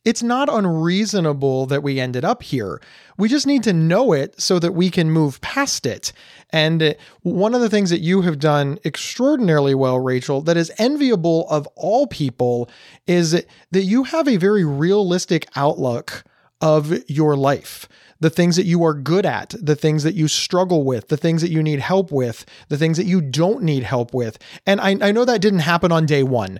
[0.06, 2.80] it's not unreasonable that we ended up here.
[3.18, 6.14] We just need to know it so that we can move past it.
[6.52, 10.72] And uh, one of the things that you have done extraordinarily well, Rachel, that is
[10.78, 12.70] enviable of all people
[13.08, 16.24] is that you have a very realistic outlook
[16.62, 17.90] of your life.
[18.20, 21.42] The things that you are good at, the things that you struggle with, the things
[21.42, 24.38] that you need help with, the things that you don't need help with.
[24.66, 26.60] And I, I know that didn't happen on day one.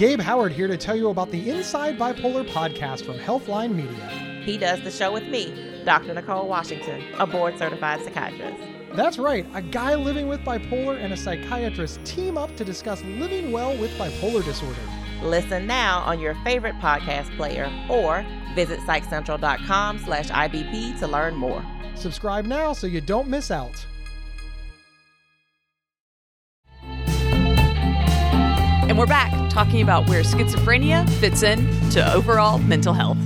[0.00, 4.08] Gabe Howard here to tell you about the Inside Bipolar podcast from Healthline Media.
[4.42, 6.14] He does the show with me, Dr.
[6.14, 8.66] Nicole Washington, a board certified psychiatrist.
[8.94, 13.52] That's right, a guy living with bipolar and a psychiatrist team up to discuss living
[13.52, 14.80] well with bipolar disorder.
[15.20, 21.62] Listen now on your favorite podcast player or visit psychcentral.com slash IBP to learn more.
[21.94, 23.84] Subscribe now so you don't miss out.
[29.00, 33.16] We're back talking about where schizophrenia fits in to overall mental health.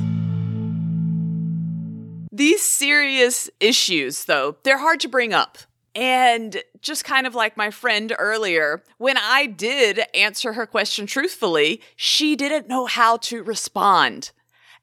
[2.30, 5.58] These serious issues, though, they're hard to bring up.
[5.92, 11.82] And just kind of like my friend earlier, when I did answer her question truthfully,
[11.96, 14.30] she didn't know how to respond.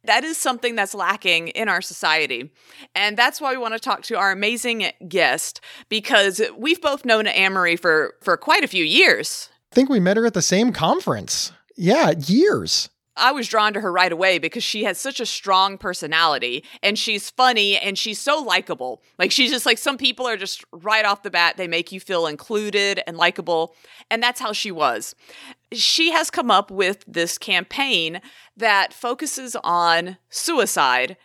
[0.03, 2.51] That is something that's lacking in our society.
[2.93, 7.27] And that's why we want to talk to our amazing guest because we've both known
[7.27, 11.51] Anne-Marie for, for quite a few years think we met her at the same conference.
[11.75, 12.89] Yeah, years.
[13.17, 16.97] I was drawn to her right away because she has such a strong personality and
[16.97, 19.01] she's funny and she's so likable.
[19.19, 21.99] Like she's just like some people are just right off the bat, they make you
[21.99, 23.75] feel included and likable.
[24.09, 25.13] And that's how she was.
[25.73, 28.21] She has come up with this campaign
[28.55, 31.17] that focuses on suicide.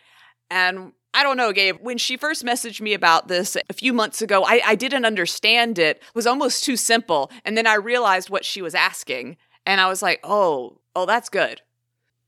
[0.49, 1.77] And I don't know, Gabe.
[1.81, 5.79] When she first messaged me about this a few months ago, I, I didn't understand
[5.79, 5.97] it.
[5.97, 7.31] It was almost too simple.
[7.43, 9.35] And then I realized what she was asking.
[9.65, 11.61] And I was like, oh, oh, that's good.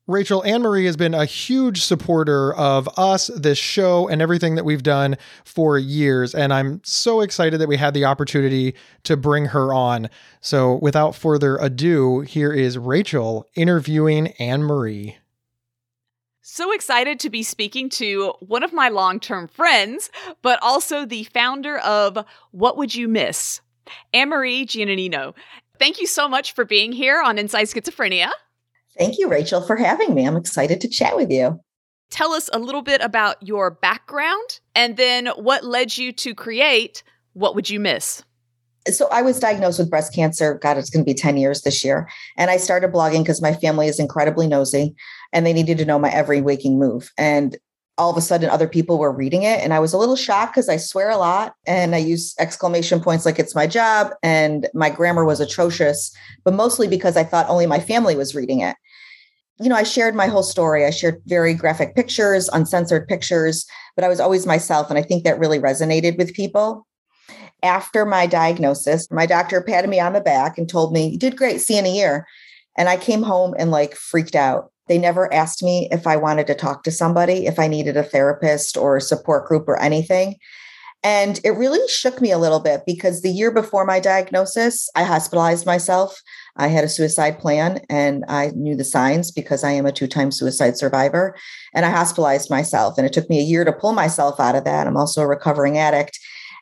[0.08, 4.82] Rachel, Anne-Marie has been a huge supporter of us, this show, and everything that we've
[4.82, 6.34] done for years.
[6.34, 8.74] And I'm so excited that we had the opportunity
[9.04, 10.10] to bring her on.
[10.40, 15.16] So without further ado, here is Rachel interviewing Anne-Marie.
[16.52, 20.10] So excited to be speaking to one of my long term friends,
[20.42, 23.60] but also the founder of What Would You Miss?
[24.12, 25.32] Anne-Marie Giannino.
[25.78, 28.30] Thank you so much for being here on Inside Schizophrenia.
[28.98, 30.26] Thank you, Rachel, for having me.
[30.26, 31.60] I'm excited to chat with you.
[32.10, 37.04] Tell us a little bit about your background and then what led you to create
[37.32, 38.24] What Would You Miss?
[38.88, 40.54] so I was diagnosed with breast cancer.
[40.54, 42.08] God, it's going to be 10 years this year.
[42.36, 44.94] And I started blogging because my family is incredibly nosy
[45.32, 47.10] and they needed to know my every waking move.
[47.16, 47.56] And
[47.98, 49.60] all of a sudden, other people were reading it.
[49.60, 53.00] And I was a little shocked because I swear a lot and I use exclamation
[53.00, 54.12] points like it's my job.
[54.22, 58.60] And my grammar was atrocious, but mostly because I thought only my family was reading
[58.60, 58.76] it.
[59.58, 60.86] You know, I shared my whole story.
[60.86, 64.88] I shared very graphic pictures, uncensored pictures, but I was always myself.
[64.88, 66.86] And I think that really resonated with people
[67.62, 71.36] after my diagnosis, my doctor patted me on the back and told me, You did
[71.36, 72.26] great, see you in a year.
[72.76, 74.72] And I came home and like freaked out.
[74.90, 78.02] They never asked me if I wanted to talk to somebody, if I needed a
[78.02, 80.34] therapist or a support group or anything.
[81.04, 85.04] And it really shook me a little bit because the year before my diagnosis, I
[85.04, 86.20] hospitalized myself.
[86.56, 90.08] I had a suicide plan and I knew the signs because I am a two
[90.08, 91.36] time suicide survivor.
[91.72, 92.98] And I hospitalized myself.
[92.98, 94.88] And it took me a year to pull myself out of that.
[94.88, 96.18] I'm also a recovering addict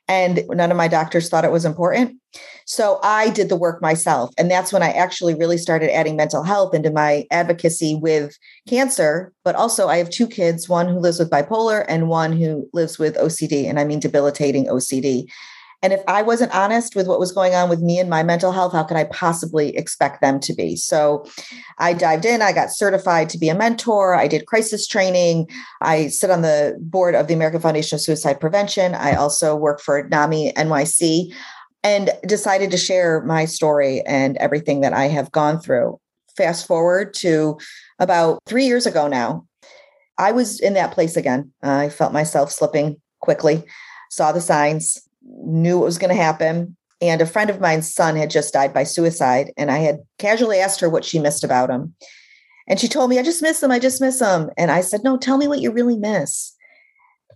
[0.09, 2.19] and none of my doctors thought it was important.
[2.67, 4.33] So I did the work myself.
[4.37, 8.37] And that's when I actually really started adding mental health into my advocacy with
[8.69, 9.33] cancer.
[9.45, 12.99] But also, I have two kids one who lives with bipolar and one who lives
[12.99, 15.27] with OCD, and I mean debilitating OCD.
[15.83, 18.51] And if I wasn't honest with what was going on with me and my mental
[18.51, 20.75] health, how could I possibly expect them to be?
[20.75, 21.25] So
[21.79, 25.49] I dived in, I got certified to be a mentor, I did crisis training,
[25.81, 28.95] I sit on the board of the American Foundation of Suicide Prevention.
[28.97, 31.33] I also work for NAMI NYC
[31.85, 36.01] and decided to share my story and everything that I have gone through.
[36.37, 37.59] Fast forward to
[38.01, 39.47] about three years ago now,
[40.19, 41.53] I was in that place again.
[41.63, 43.65] I felt myself slipping quickly,
[44.11, 46.77] saw the signs, knew what was going to happen.
[47.01, 49.53] And a friend of mine's son had just died by suicide.
[49.57, 51.95] And I had casually asked her what she missed about him.
[52.69, 53.71] And she told me, I just miss him.
[53.71, 54.51] I just miss him.
[54.59, 56.55] And I said, No, tell me what you really miss.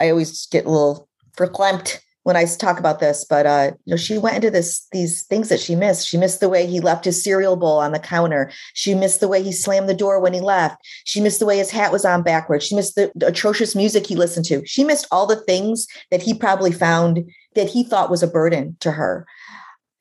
[0.01, 3.97] I always get a little verklempt when I talk about this, but uh, you know,
[3.97, 6.07] she went into this these things that she missed.
[6.07, 8.51] She missed the way he left his cereal bowl on the counter.
[8.75, 10.77] She missed the way he slammed the door when he left.
[11.05, 12.65] She missed the way his hat was on backwards.
[12.65, 14.65] She missed the, the atrocious music he listened to.
[14.67, 18.77] She missed all the things that he probably found that he thought was a burden
[18.81, 19.27] to her.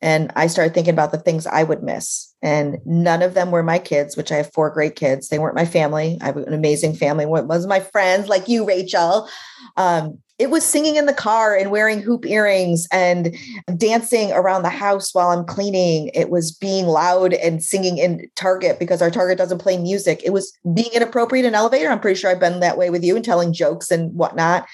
[0.01, 2.33] And I started thinking about the things I would miss.
[2.41, 5.29] And none of them were my kids, which I have four great kids.
[5.29, 6.17] They weren't my family.
[6.21, 7.27] I have an amazing family.
[7.27, 9.29] What was my friends like you, Rachel?
[9.77, 13.37] Um, it was singing in the car and wearing hoop earrings and
[13.77, 16.09] dancing around the house while I'm cleaning.
[16.15, 20.19] It was being loud and singing in Target because our Target doesn't play music.
[20.25, 21.89] It was being inappropriate in elevator.
[21.89, 24.65] I'm pretty sure I've been that way with you and telling jokes and whatnot.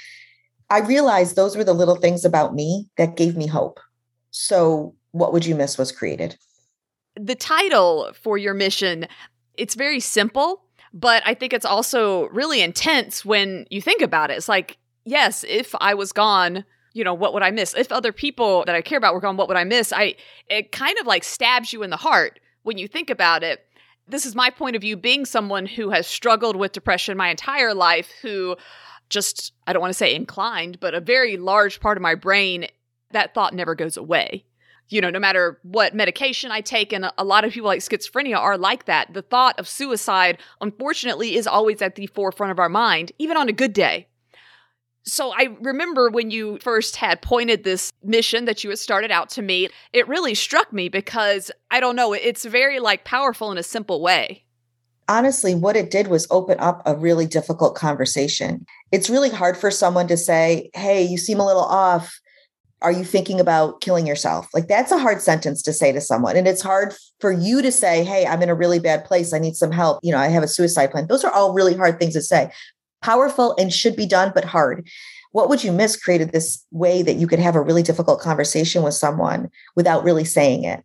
[0.69, 3.79] I realized those were the little things about me that gave me hope.
[4.31, 6.37] So, what would you miss was created.
[7.15, 9.07] The title for your mission,
[9.55, 14.37] it's very simple, but I think it's also really intense when you think about it.
[14.37, 14.77] It's like
[15.07, 17.73] yes, if I was gone, you know, what would I miss?
[17.75, 19.93] If other people that I care about were gone, what would I miss?
[19.93, 20.15] I
[20.49, 23.65] it kind of like stabs you in the heart when you think about it.
[24.07, 27.73] This is my point of view being someone who has struggled with depression my entire
[27.73, 28.55] life, who
[29.09, 32.67] just I don't want to say inclined, but a very large part of my brain
[33.11, 34.45] that thought never goes away.
[34.89, 38.37] You know, no matter what medication I take, and a lot of people like schizophrenia
[38.37, 39.13] are like that.
[39.13, 43.49] The thought of suicide, unfortunately, is always at the forefront of our mind, even on
[43.49, 44.07] a good day.
[45.03, 49.29] So I remember when you first had pointed this mission that you had started out
[49.31, 53.57] to me, it really struck me because I don't know, it's very like powerful in
[53.57, 54.43] a simple way.
[55.09, 58.65] Honestly, what it did was open up a really difficult conversation.
[58.91, 62.19] It's really hard for someone to say, Hey, you seem a little off.
[62.81, 64.47] Are you thinking about killing yourself?
[64.53, 66.35] Like, that's a hard sentence to say to someone.
[66.35, 69.33] And it's hard for you to say, Hey, I'm in a really bad place.
[69.33, 69.99] I need some help.
[70.03, 71.07] You know, I have a suicide plan.
[71.07, 72.51] Those are all really hard things to say
[73.01, 74.87] powerful and should be done, but hard.
[75.31, 78.83] What would you miss created this way that you could have a really difficult conversation
[78.83, 80.83] with someone without really saying it?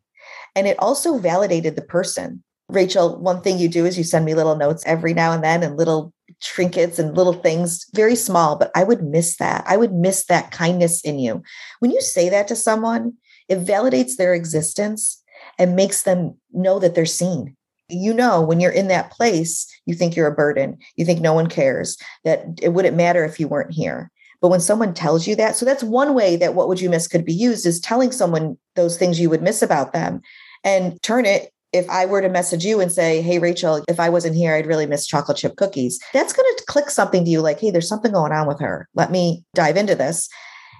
[0.55, 2.43] And it also validated the person.
[2.73, 5.63] Rachel, one thing you do is you send me little notes every now and then
[5.63, 9.65] and little trinkets and little things, very small, but I would miss that.
[9.67, 11.43] I would miss that kindness in you.
[11.81, 13.15] When you say that to someone,
[13.49, 15.23] it validates their existence
[15.59, 17.57] and makes them know that they're seen
[17.89, 21.33] you know when you're in that place you think you're a burden you think no
[21.33, 25.37] one cares that it wouldn't matter if you weren't here but when someone tells you
[25.37, 28.11] that so that's one way that what would you miss could be used is telling
[28.11, 30.21] someone those things you would miss about them
[30.65, 34.09] and turn it if I were to message you and say, Hey, Rachel, if I
[34.09, 37.41] wasn't here, I'd really miss chocolate chip cookies, that's going to click something to you
[37.41, 38.89] like, Hey, there's something going on with her.
[38.95, 40.29] Let me dive into this.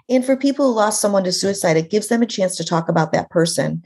[0.09, 2.89] And for people who lost someone to suicide, it gives them a chance to talk
[2.89, 3.83] about that person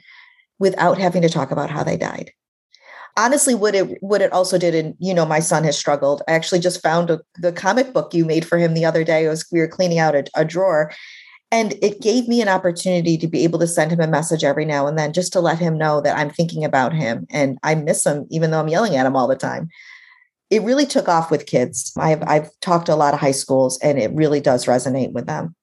[0.58, 2.30] without having to talk about how they died
[3.16, 6.32] honestly what it what it also did and you know my son has struggled i
[6.32, 9.28] actually just found a, the comic book you made for him the other day it
[9.28, 10.92] was we were cleaning out a, a drawer
[11.52, 14.64] and it gave me an opportunity to be able to send him a message every
[14.64, 17.74] now and then just to let him know that i'm thinking about him and i
[17.74, 19.68] miss him even though i'm yelling at him all the time.
[20.48, 21.92] It really took off with kids.
[21.98, 25.26] I've i've talked to a lot of high schools and it really does resonate with
[25.26, 25.54] them.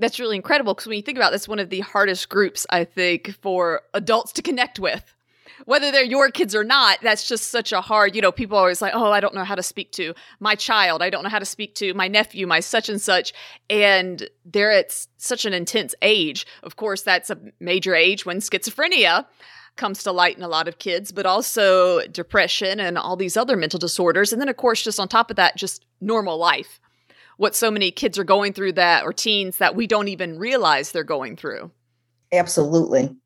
[0.00, 2.84] That's really incredible because when you think about this one of the hardest groups i
[2.84, 5.13] think for adults to connect with
[5.64, 8.62] whether they're your kids or not, that's just such a hard, you know, people are
[8.62, 11.02] always like, oh, I don't know how to speak to my child.
[11.02, 13.32] I don't know how to speak to my nephew, my such and such.
[13.70, 16.46] And they're at such an intense age.
[16.62, 19.26] Of course, that's a major age when schizophrenia
[19.76, 23.56] comes to light in a lot of kids, but also depression and all these other
[23.56, 24.32] mental disorders.
[24.32, 26.78] And then, of course, just on top of that, just normal life.
[27.36, 30.92] What so many kids are going through that, or teens that we don't even realize
[30.92, 31.72] they're going through.
[32.32, 33.16] Absolutely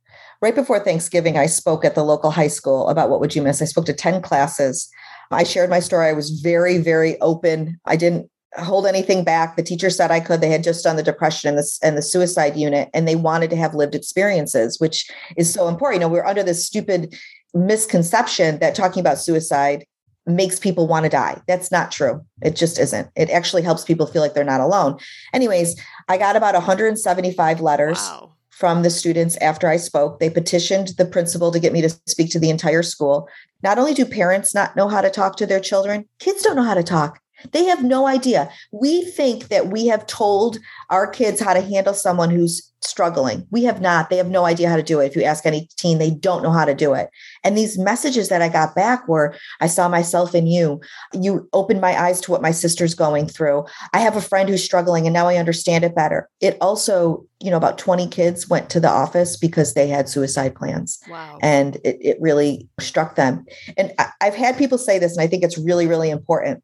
[0.41, 3.63] right before Thanksgiving, I spoke at the local high school about what would you miss.
[3.63, 4.89] I spoke to 10 classes.
[5.31, 6.09] I shared my story.
[6.09, 7.79] I was very, very open.
[7.85, 9.57] I didn't hold anything back.
[9.57, 10.41] The teacher said I could.
[10.41, 13.51] They had just done the depression and the, and the suicide unit, and they wanted
[13.51, 16.01] to have lived experiences, which is so important.
[16.01, 17.15] You know, we're under this stupid
[17.55, 19.85] misconception that talking about suicide
[20.27, 21.41] makes people want to die.
[21.47, 22.25] That's not true.
[22.43, 23.09] It just isn't.
[23.17, 24.99] It actually helps people feel like they're not alone.
[25.33, 27.99] Anyways, I got about 175 letters.
[27.99, 30.19] Wow from the students after I spoke.
[30.19, 33.29] They petitioned the principal to get me to speak to the entire school.
[33.63, 36.65] Not only do parents not know how to talk to their children, kids don't know
[36.65, 37.21] how to talk.
[37.53, 38.51] They have no idea.
[38.73, 40.59] We think that we have told
[40.91, 43.47] our kids how to handle someone who's struggling.
[43.51, 44.09] We have not.
[44.09, 45.07] They have no idea how to do it.
[45.07, 47.11] If you ask any teen, they don't know how to do it.
[47.43, 50.81] And these messages that I got back were I saw myself in you.
[51.13, 53.67] You opened my eyes to what my sister's going through.
[53.93, 56.29] I have a friend who's struggling and now I understand it better.
[56.41, 60.55] It also, you know, about 20 kids went to the office because they had suicide
[60.55, 61.01] plans.
[61.09, 61.39] Wow.
[61.43, 63.45] And it, it really struck them.
[63.77, 66.63] And I, I've had people say this, and I think it's really, really important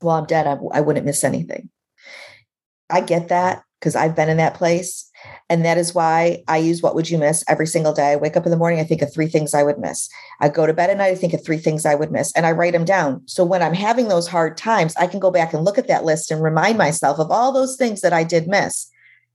[0.00, 1.70] well, I'm dead, I, I wouldn't miss anything.
[2.90, 5.10] I get that because I've been in that place.
[5.48, 8.12] And that is why I use What Would You Miss every single day.
[8.12, 10.08] I wake up in the morning, I think of three things I would miss.
[10.40, 12.46] I go to bed at night, I think of three things I would miss, and
[12.46, 13.22] I write them down.
[13.26, 16.04] So when I'm having those hard times, I can go back and look at that
[16.04, 18.90] list and remind myself of all those things that I did miss.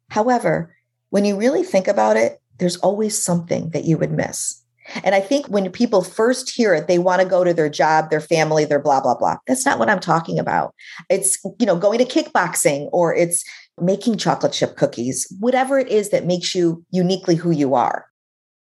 [0.09, 0.75] However,
[1.09, 4.62] when you really think about it, there's always something that you would miss.
[5.03, 8.09] And I think when people first hear it, they want to go to their job,
[8.09, 9.37] their family, their blah, blah, blah.
[9.47, 10.73] That's not what I'm talking about.
[11.09, 13.43] It's, you know, going to kickboxing or it's
[13.81, 18.05] making chocolate chip cookies, whatever it is that makes you uniquely who you are.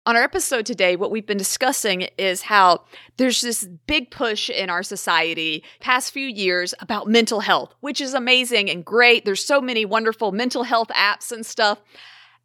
[0.08, 2.84] On our episode today, what we've been discussing is how
[3.18, 8.14] there's this big push in our society past few years about mental health, which is
[8.14, 9.26] amazing and great.
[9.26, 11.80] There's so many wonderful mental health apps and stuff.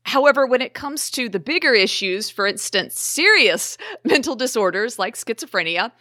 [0.04, 5.92] However, when it comes to the bigger issues, for instance, serious mental disorders like schizophrenia,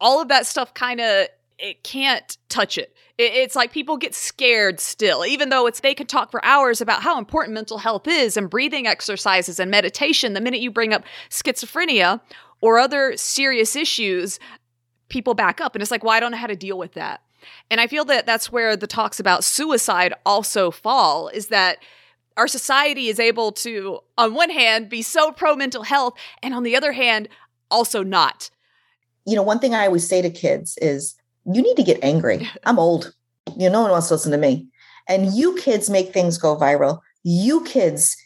[0.00, 1.28] all of that stuff kind of
[1.58, 2.94] it can't touch it.
[3.18, 7.02] It's like people get scared still, even though it's they could talk for hours about
[7.02, 10.34] how important mental health is and breathing exercises and meditation.
[10.34, 12.20] The minute you bring up schizophrenia
[12.60, 14.38] or other serious issues,
[15.08, 17.22] people back up, and it's like, well, I don't know how to deal with that.
[17.70, 21.28] And I feel that that's where the talks about suicide also fall.
[21.28, 21.78] Is that
[22.38, 26.62] our society is able to, on one hand, be so pro mental health, and on
[26.62, 27.28] the other hand,
[27.70, 28.48] also not.
[29.26, 32.48] You know, one thing I always say to kids is, you need to get angry.
[32.64, 33.12] I'm old.
[33.56, 34.68] You know, no one wants to listen to me.
[35.08, 37.00] And you kids make things go viral.
[37.24, 38.16] You kids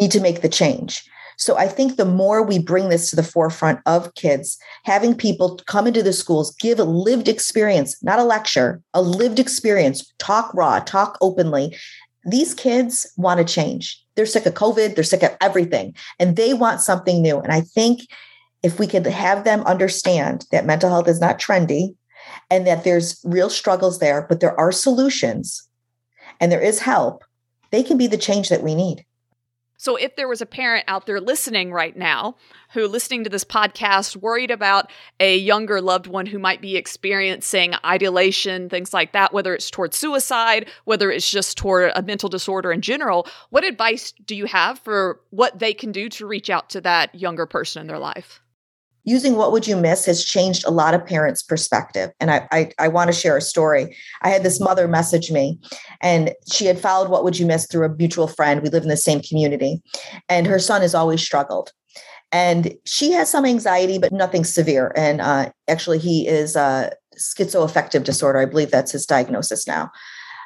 [0.00, 1.02] need to make the change.
[1.38, 5.60] So I think the more we bring this to the forefront of kids, having people
[5.66, 10.52] come into the schools, give a lived experience, not a lecture, a lived experience, talk
[10.54, 11.76] raw, talk openly,
[12.26, 14.02] these kids want to change.
[14.16, 17.38] They're sick of COVID, they're sick of everything, and they want something new.
[17.38, 18.08] And I think
[18.62, 21.94] if we could have them understand that mental health is not trendy
[22.50, 25.68] and that there's real struggles there, but there are solutions
[26.40, 27.22] and there is help,
[27.70, 29.04] they can be the change that we need.
[29.78, 32.36] So, if there was a parent out there listening right now
[32.76, 37.72] who, listening to this podcast, worried about a younger loved one who might be experiencing
[37.86, 42.70] ideation, things like that, whether it's towards suicide, whether it's just toward a mental disorder
[42.70, 46.68] in general, what advice do you have for what they can do to reach out
[46.68, 48.40] to that younger person in their life?
[49.08, 52.10] using what would you miss has changed a lot of parents perspective.
[52.18, 53.96] And i i, I want to share a story.
[54.22, 55.60] I had this mother message me
[56.00, 58.62] and she had followed what would you miss through a mutual friend.
[58.62, 59.80] We live in the same community.
[60.28, 61.70] And her son has always struggled
[62.36, 68.04] and she has some anxiety but nothing severe and uh, actually he is a schizoaffective
[68.04, 69.90] disorder i believe that's his diagnosis now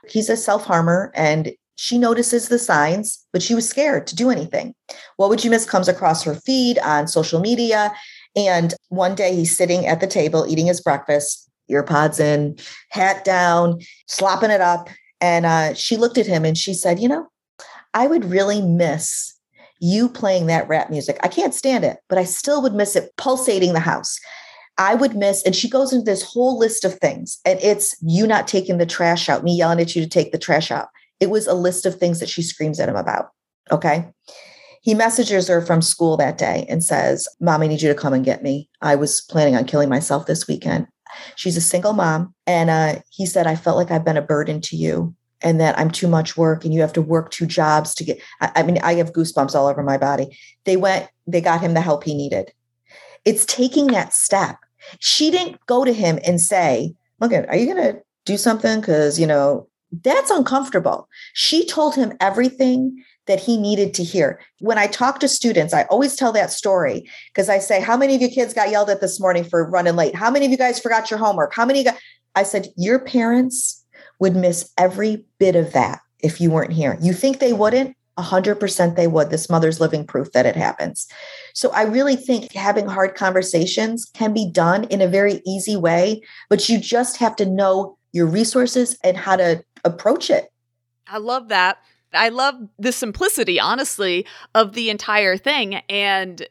[0.09, 4.74] he's a self-harmer and she notices the signs, but she was scared to do anything.
[5.16, 7.91] What Would You Miss comes across her feed on social media.
[8.36, 12.59] And one day he's sitting at the table eating his breakfast, earpods in,
[12.91, 13.78] hat down,
[14.09, 14.91] slopping it up.
[15.22, 17.28] And uh, she looked at him and she said, You know,
[17.95, 19.34] I would really miss
[19.81, 21.18] you playing that rap music.
[21.22, 24.18] I can't stand it, but I still would miss it pulsating the house.
[24.78, 28.26] I would miss, and she goes into this whole list of things, and it's you
[28.26, 30.89] not taking the trash out, me yelling at you to take the trash out.
[31.18, 33.31] It was a list of things that she screams at him about.
[33.70, 34.09] Okay.
[34.83, 38.14] He messages her from school that day and says, Mom, I need you to come
[38.14, 38.70] and get me.
[38.81, 40.87] I was planning on killing myself this weekend.
[41.37, 42.35] She's a single mom.
[42.47, 45.78] And uh, he said, I felt like I've been a burden to you and that
[45.78, 48.20] I'm too much work and you have to work two jobs to get.
[48.41, 50.38] I, I mean, I have goosebumps all over my body.
[50.64, 52.53] They went, they got him the help he needed.
[53.24, 54.57] It's taking that step.
[54.99, 58.80] She didn't go to him and say, Look, are you going to do something?
[58.80, 61.07] Because, you know, that's uncomfortable.
[61.34, 64.41] She told him everything that he needed to hear.
[64.61, 68.14] When I talk to students, I always tell that story because I say, How many
[68.14, 70.14] of your kids got yelled at this morning for running late?
[70.14, 71.55] How many of you guys forgot your homework?
[71.55, 71.84] How many?
[71.84, 71.99] Got-?
[72.34, 73.80] I said, Your parents
[74.21, 76.97] would miss every bit of that if you weren't here.
[77.01, 77.97] You think they wouldn't?
[78.18, 79.31] 100% they would.
[79.31, 81.09] This mother's living proof that it happens.
[81.55, 86.23] So I really think having hard conversations can be done in a very easy way,
[86.49, 90.53] but you just have to know your resources and how to approach it.
[91.09, 91.79] I love that.
[92.12, 95.77] I love the simplicity, honestly, of the entire thing.
[95.89, 96.47] And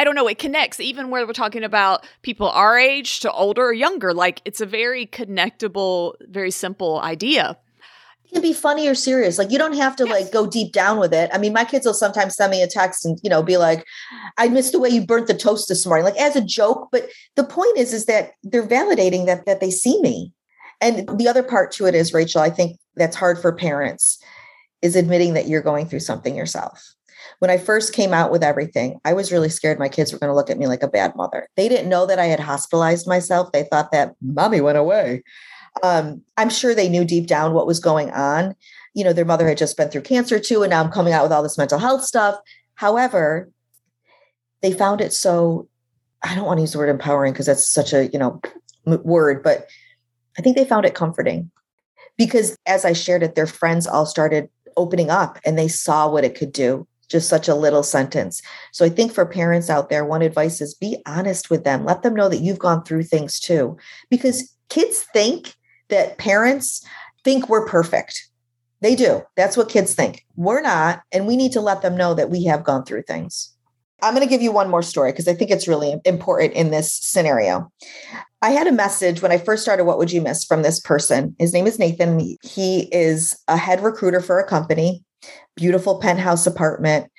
[0.00, 3.66] I don't know, it connects even where we're talking about people our age to older
[3.66, 4.14] or younger.
[4.14, 7.58] Like it's a very connectable, very simple idea.
[8.24, 9.36] It can be funny or serious.
[9.36, 10.22] Like you don't have to yes.
[10.22, 11.28] like go deep down with it.
[11.34, 13.84] I mean, my kids will sometimes send me a text and, you know, be like,
[14.38, 16.88] I missed the way you burnt the toast this morning, like as a joke.
[16.90, 20.32] But the point is, is that they're validating that that they see me.
[20.80, 24.18] And the other part to it is, Rachel, I think that's hard for parents
[24.80, 26.94] is admitting that you're going through something yourself
[27.40, 30.28] when I first came out with everything, I was really scared my kids were going
[30.28, 31.48] to look at me like a bad mother.
[31.56, 33.50] They didn't know that I had hospitalized myself.
[33.50, 35.22] They thought that mommy went away.
[35.82, 38.54] Um, I'm sure they knew deep down what was going on.
[38.92, 41.22] You know, their mother had just been through cancer too, and now I'm coming out
[41.22, 42.36] with all this mental health stuff.
[42.74, 43.50] However,
[44.60, 45.66] they found it so,
[46.22, 48.42] I don't want to use the word empowering because that's such a, you know,
[48.84, 49.66] word, but
[50.38, 51.50] I think they found it comforting
[52.18, 56.24] because as I shared it, their friends all started opening up and they saw what
[56.24, 58.40] it could do just such a little sentence.
[58.72, 61.84] So I think for parents out there, one advice is be honest with them.
[61.84, 63.76] Let them know that you've gone through things too.
[64.08, 65.54] Because kids think
[65.88, 66.84] that parents
[67.24, 68.28] think we're perfect.
[68.80, 69.22] They do.
[69.36, 70.24] That's what kids think.
[70.36, 71.02] We're not.
[71.12, 73.54] And we need to let them know that we have gone through things.
[74.02, 76.70] I'm going to give you one more story because I think it's really important in
[76.70, 77.70] this scenario.
[78.40, 81.36] I had a message when I first started What Would You Miss from this person.
[81.38, 82.36] His name is Nathan.
[82.42, 85.04] He is a head recruiter for a company
[85.56, 87.10] beautiful penthouse apartment,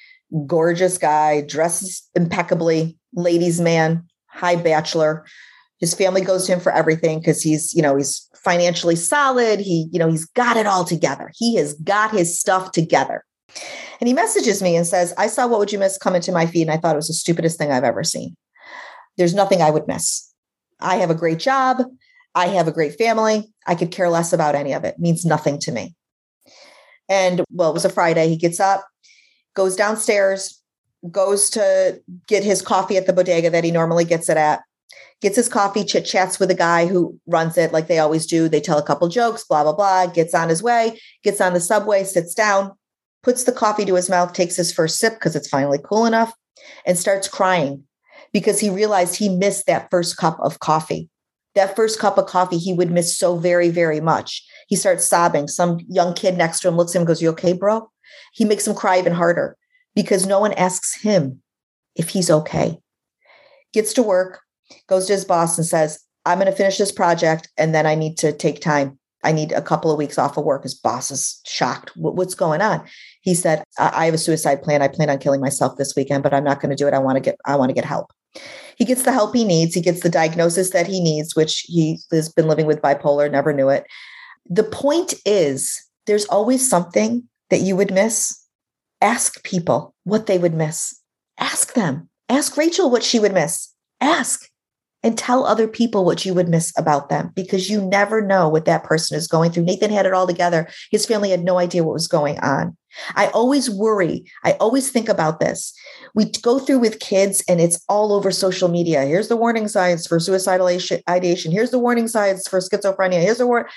[0.48, 5.26] gorgeous guy, dresses impeccably, ladies' man, high bachelor.
[5.80, 9.60] His family goes to him for everything because he's, you know, he's financially solid.
[9.60, 11.32] He, you know, he's got it all together.
[11.36, 13.24] He has got his stuff together.
[14.00, 16.46] And he messages me and says, I saw What Would You Miss come into my
[16.46, 18.36] feed and I thought it was the stupidest thing I've ever seen.
[19.18, 20.32] There's nothing I would miss.
[20.80, 21.84] I have a great job.
[22.34, 23.52] I have a great family.
[23.68, 24.96] I could care less about any of it.
[24.96, 25.96] it means nothing to me.
[27.12, 28.30] And well, it was a Friday.
[28.30, 28.88] He gets up,
[29.54, 30.64] goes downstairs,
[31.12, 34.62] goes to get his coffee at the bodega that he normally gets it at,
[35.20, 38.48] gets his coffee, chit chats with the guy who runs it like they always do.
[38.48, 41.60] They tell a couple jokes, blah, blah, blah, gets on his way, gets on the
[41.60, 42.72] subway, sits down,
[43.24, 46.34] puts the coffee to his mouth, takes his first sip because it's finally cool enough,
[46.86, 47.84] and starts crying
[48.32, 51.10] because he realized he missed that first cup of coffee.
[51.56, 54.44] That first cup of coffee he would miss so very, very much.
[54.68, 55.48] He starts sobbing.
[55.48, 57.90] Some young kid next to him looks at him goes, You okay, bro?
[58.34, 59.58] He makes him cry even harder
[59.96, 61.42] because no one asks him
[61.96, 62.78] if he's okay.
[63.74, 64.42] Gets to work,
[64.88, 67.96] goes to his boss and says, I'm going to finish this project and then I
[67.96, 69.00] need to take time.
[69.24, 70.64] I need a couple of weeks off of work.
[70.64, 71.92] His boss is shocked.
[71.96, 72.88] What's going on?
[73.22, 74.82] He said, I have a suicide plan.
[74.82, 76.94] I plan on killing myself this weekend, but I'm not going to do it.
[76.94, 78.12] I want to get, I want to get help.
[78.78, 79.76] He gets the help he needs.
[79.76, 83.54] He gets the diagnosis that he needs, which he has been living with bipolar, never
[83.54, 83.86] knew it.
[84.50, 88.38] The point is, there's always something that you would miss.
[89.02, 91.00] Ask people what they would miss.
[91.40, 92.10] Ask them.
[92.30, 93.74] Ask Rachel what she would miss.
[94.00, 94.50] Ask
[95.04, 98.66] and tell other people what you would miss about them because you never know what
[98.66, 99.64] that person is going through.
[99.64, 100.68] Nathan had it all together.
[100.92, 102.78] His family had no idea what was going on.
[103.16, 104.26] I always worry.
[104.44, 105.74] I always think about this.
[106.14, 109.06] We go through with kids and it's all over social media.
[109.06, 110.68] Here's the warning signs for suicidal
[111.10, 111.52] ideation.
[111.52, 113.22] Here's the warning signs for schizophrenia.
[113.22, 113.68] Here's the word.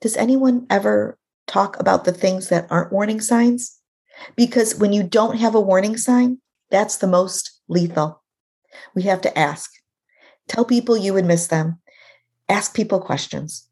[0.00, 3.78] Does anyone ever talk about the things that aren't warning signs?
[4.36, 6.38] Because when you don't have a warning sign,
[6.70, 8.22] that's the most lethal.
[8.94, 9.70] We have to ask.
[10.48, 11.78] Tell people you would miss them.
[12.48, 13.66] Ask people questions.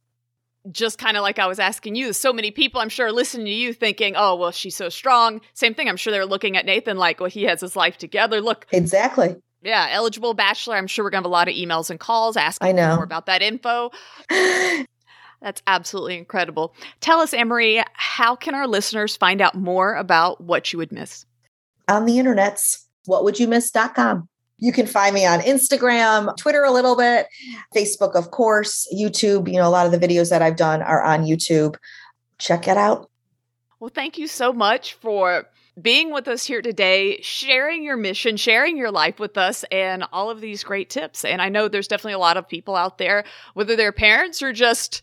[0.71, 3.53] Just kind of like I was asking you, so many people I'm sure listening to
[3.53, 5.41] you thinking, oh, well, she's so strong.
[5.55, 5.89] Same thing.
[5.89, 8.41] I'm sure they're looking at Nathan like, well, he has his life together.
[8.41, 8.67] Look.
[8.71, 9.37] Exactly.
[9.63, 10.77] Yeah, eligible bachelor.
[10.77, 12.95] I'm sure we're going to have a lot of emails and calls asking I know.
[12.97, 13.91] more about that info.
[15.43, 16.75] That's absolutely incredible.
[17.01, 21.27] Tell us, Anne how can our listeners find out more about what you would miss?
[21.89, 24.29] On the internets, whatwouldyoumiss.com.
[24.63, 27.27] You can find me on Instagram, Twitter a little bit,
[27.75, 29.49] Facebook, of course, YouTube.
[29.49, 31.75] You know, a lot of the videos that I've done are on YouTube.
[32.39, 33.11] Check it out.
[33.81, 35.47] Well, thank you so much for
[35.81, 40.31] being with us here today, sharing your mission, sharing your life with us, and all
[40.31, 41.25] of these great tips.
[41.25, 44.53] And I know there's definitely a lot of people out there, whether they're parents or
[44.53, 45.03] just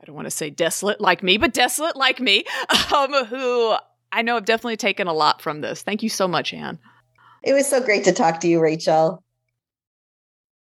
[0.00, 2.44] I don't want to say desolate like me, but desolate like me,
[2.94, 3.74] um, who
[4.12, 5.82] I know have definitely taken a lot from this.
[5.82, 6.78] Thank you so much, Anne.
[7.42, 9.22] It was so great to talk to you, Rachel.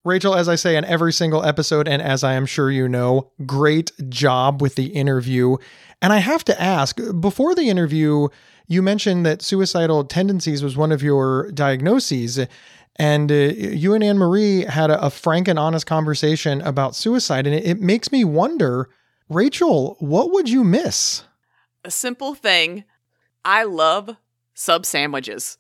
[0.04, 3.30] Rachel, as I say in every single episode, and as I am sure you know,
[3.46, 5.56] great job with the interview.
[6.02, 8.28] And I have to ask before the interview,
[8.66, 12.38] you mentioned that suicidal tendencies was one of your diagnoses.
[12.96, 17.46] And uh, you and Anne Marie had a, a, frank and honest conversation about suicide.
[17.46, 18.88] And it, it makes me wonder
[19.28, 21.24] Rachel, what would you miss?
[21.82, 22.84] A simple thing.
[23.44, 24.16] I love
[24.52, 25.58] sub sandwiches.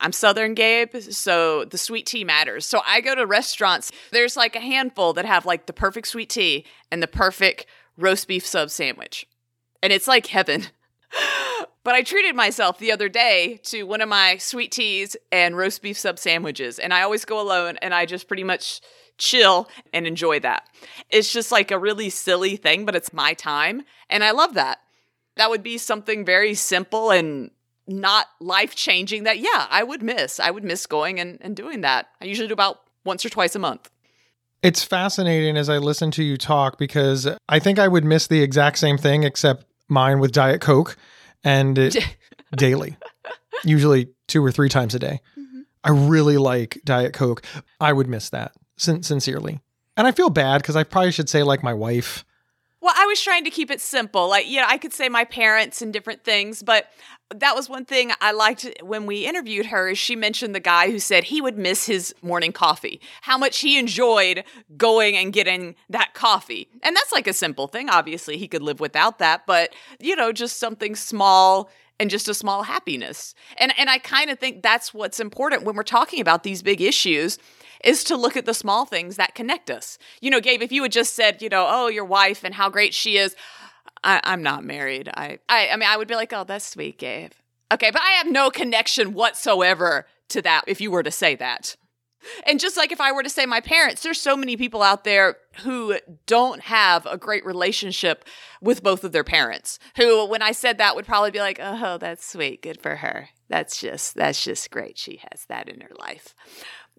[0.00, 2.64] I'm Southern Gabe, so the sweet tea matters.
[2.66, 3.90] So I go to restaurants.
[4.12, 8.28] There's like a handful that have like the perfect sweet tea and the perfect roast
[8.28, 9.26] beef sub sandwich.
[9.82, 10.66] And it's like heaven.
[11.84, 15.82] but I treated myself the other day to one of my sweet teas and roast
[15.82, 16.78] beef sub sandwiches.
[16.78, 18.80] And I always go alone and I just pretty much
[19.18, 20.68] chill and enjoy that.
[21.10, 23.82] It's just like a really silly thing, but it's my time.
[24.08, 24.78] And I love that.
[25.36, 27.50] That would be something very simple and
[27.88, 30.38] not life changing that, yeah, I would miss.
[30.38, 32.08] I would miss going and, and doing that.
[32.20, 33.90] I usually do about once or twice a month.
[34.62, 38.42] It's fascinating as I listen to you talk because I think I would miss the
[38.42, 40.96] exact same thing, except mine with Diet Coke
[41.44, 41.96] and it,
[42.56, 42.96] daily,
[43.64, 45.20] usually two or three times a day.
[45.38, 45.60] Mm-hmm.
[45.84, 47.42] I really like Diet Coke.
[47.80, 49.60] I would miss that sin- sincerely.
[49.96, 52.24] And I feel bad because I probably should say, like, my wife.
[52.80, 54.28] Well, I was trying to keep it simple.
[54.28, 56.86] Like, you know, I could say my parents and different things, but
[57.34, 60.90] that was one thing I liked when we interviewed her is she mentioned the guy
[60.90, 63.00] who said he would miss his morning coffee.
[63.22, 64.44] How much he enjoyed
[64.76, 66.68] going and getting that coffee.
[66.82, 67.90] And that's like a simple thing.
[67.90, 71.70] Obviously, he could live without that, but you know, just something small
[72.00, 73.34] and just a small happiness.
[73.56, 76.80] And and I kind of think that's what's important when we're talking about these big
[76.80, 77.38] issues
[77.84, 79.98] is to look at the small things that connect us.
[80.20, 82.68] You know, Gabe, if you had just said, you know, oh, your wife and how
[82.68, 83.36] great she is,
[84.02, 85.08] I, am not married.
[85.14, 87.32] I, I, I mean, I would be like, oh, that's sweet, Gabe.
[87.72, 91.76] Okay, but I have no connection whatsoever to that if you were to say that.
[92.46, 95.04] And just like if I were to say my parents, there's so many people out
[95.04, 98.24] there who don't have a great relationship
[98.60, 99.78] with both of their parents.
[99.96, 103.28] Who, when I said that, would probably be like, "Oh, that's sweet, good for her.
[103.48, 104.98] That's just that's just great.
[104.98, 106.34] She has that in her life."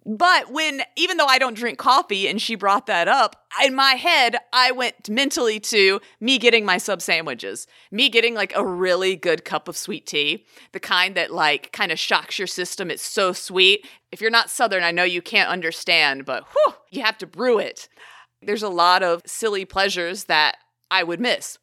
[0.06, 3.92] But when, even though I don't drink coffee and she brought that up, in my
[3.92, 9.14] head, I went mentally to me getting my sub sandwiches, me getting like a really
[9.14, 12.90] good cup of sweet tea, the kind that like kind of shocks your system.
[12.90, 13.86] It's so sweet.
[14.10, 17.58] If you're not Southern, I know you can't understand, but whew, you have to brew
[17.58, 17.88] it.
[18.42, 20.56] There's a lot of silly pleasures that
[20.90, 21.58] I would miss.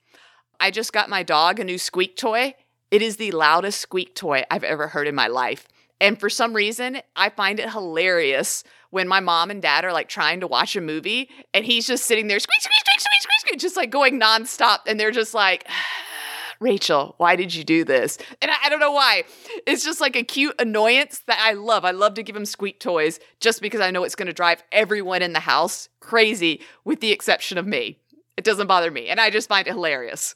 [0.60, 2.54] I just got my dog a new squeak toy.
[2.92, 5.68] It is the loudest squeak toy I've ever heard in my life.
[6.00, 10.10] And for some reason, I find it hilarious when my mom and dad are like
[10.10, 13.40] trying to watch a movie and he's just sitting there squeak, squeak, squeak, squeak, squeak,
[13.42, 14.80] squeak, just like going nonstop.
[14.86, 15.68] And they're just like,
[16.60, 18.18] Rachel, why did you do this?
[18.42, 19.26] And I, I, don't know why.
[19.68, 21.86] It's just like a cute annoyance that I love.
[21.86, 24.64] I love to give him squeak toys just because I know it's going to drive
[24.72, 28.00] everyone in the house crazy, with the exception of me.
[28.38, 29.08] It doesn't bother me.
[29.10, 30.34] And I just find it hilarious.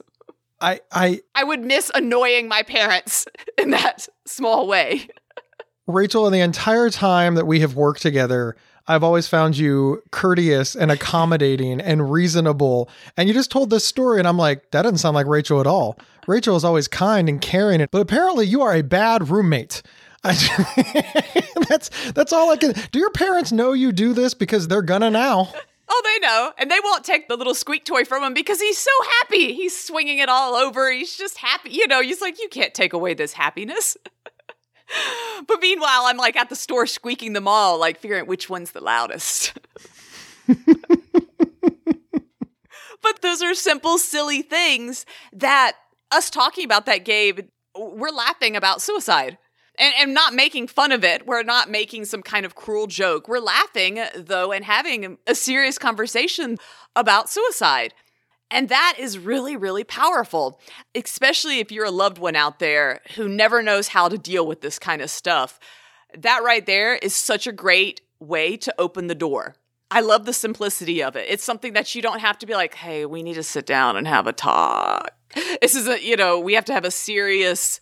[0.61, 3.25] I I I would miss annoying my parents
[3.57, 5.07] in that small way.
[5.87, 8.55] Rachel, in the entire time that we have worked together,
[8.87, 12.89] I've always found you courteous and accommodating and reasonable.
[13.17, 15.67] And you just told this story, and I'm like, that doesn't sound like Rachel at
[15.67, 15.97] all.
[16.27, 19.81] Rachel is always kind and caring, but apparently you are a bad roommate.
[20.23, 22.73] that's that's all I can.
[22.91, 25.51] Do your parents know you do this because they're gonna now?
[25.93, 26.53] Oh, they know.
[26.57, 29.53] And they won't take the little squeak toy from him because he's so happy.
[29.53, 30.89] He's swinging it all over.
[30.89, 31.71] He's just happy.
[31.71, 33.97] You know, he's like, you can't take away this happiness.
[35.47, 38.81] but meanwhile, I'm like at the store squeaking them all, like figuring which one's the
[38.81, 39.53] loudest.
[40.47, 40.65] but
[43.21, 45.77] those are simple, silly things that
[46.11, 47.41] us talking about that, Gabe,
[47.77, 49.37] we're laughing about suicide.
[49.79, 51.25] And, and not making fun of it.
[51.25, 53.29] We're not making some kind of cruel joke.
[53.29, 56.57] We're laughing, though, and having a serious conversation
[56.93, 57.93] about suicide.
[58.51, 60.59] And that is really, really powerful,
[60.93, 64.59] especially if you're a loved one out there who never knows how to deal with
[64.59, 65.57] this kind of stuff.
[66.17, 69.55] That right there is such a great way to open the door.
[69.89, 71.25] I love the simplicity of it.
[71.29, 73.95] It's something that you don't have to be like, hey, we need to sit down
[73.95, 75.11] and have a talk.
[75.61, 77.79] This is a, you know, we have to have a serious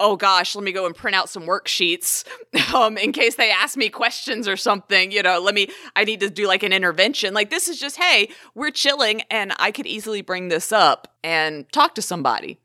[0.00, 2.24] oh gosh, let me go and print out some worksheets
[2.74, 5.10] um, in case they ask me questions or something.
[5.10, 7.34] You know, let me, I need to do like an intervention.
[7.34, 11.70] Like, this is just, hey, we're chilling and I could easily bring this up and
[11.72, 12.60] talk to somebody.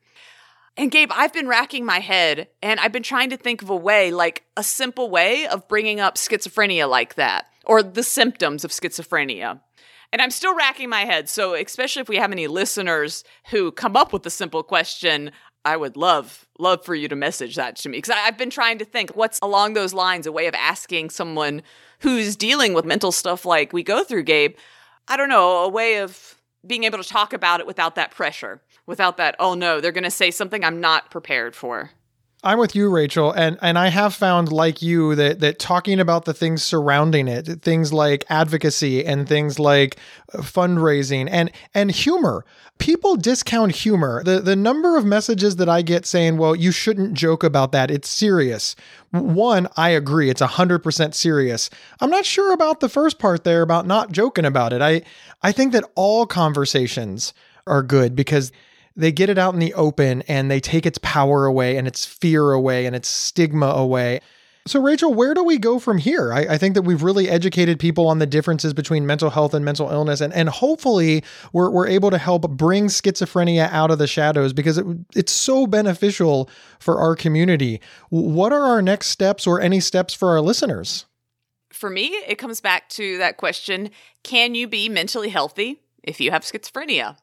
[0.75, 3.75] And Gabe, I've been racking my head and I've been trying to think of a
[3.75, 8.71] way, like a simple way of bringing up schizophrenia like that or the symptoms of
[8.71, 9.59] schizophrenia.
[10.11, 11.27] And I'm still racking my head.
[11.27, 15.31] So, especially if we have any listeners who come up with a simple question,
[15.65, 18.77] I would love love for you to message that to me because I've been trying
[18.79, 21.61] to think what's along those lines a way of asking someone
[21.99, 24.55] who's dealing with mental stuff like we go through, Gabe.
[25.07, 26.35] I don't know a way of
[26.65, 30.03] being able to talk about it without that pressure, without that oh no, they're going
[30.03, 31.91] to say something I'm not prepared for.
[32.45, 36.25] I'm with you, Rachel, and and I have found, like you, that that talking about
[36.25, 39.97] the things surrounding it, things like advocacy and things like
[40.33, 42.43] uh, fundraising and and humor.
[42.79, 44.23] People discount humor.
[44.23, 47.89] The the number of messages that I get saying, "Well, you shouldn't joke about that.
[47.89, 48.75] It's serious."
[49.11, 50.29] One, I agree.
[50.29, 51.69] It's 100% serious.
[52.01, 54.81] I'm not sure about the first part there about not joking about it.
[54.81, 55.03] I
[55.41, 57.33] I think that all conversations
[57.65, 58.51] are good because
[58.95, 62.05] they get it out in the open and they take its power away and its
[62.05, 64.19] fear away and its stigma away.
[64.65, 66.31] So, Rachel, where do we go from here?
[66.31, 69.65] I, I, think that we've really educated people on the differences between mental health and
[69.65, 71.21] mental illness, and, and hopefully
[71.51, 74.85] we're, we're able to help bring schizophrenia out of the shadows because it,
[75.15, 77.81] it's so beneficial for our community.
[78.09, 81.07] What are our next steps or any steps for our listeners?
[81.73, 83.89] For me, it comes back to that question
[84.23, 87.17] can you be mentally healthy if you have schizophrenia?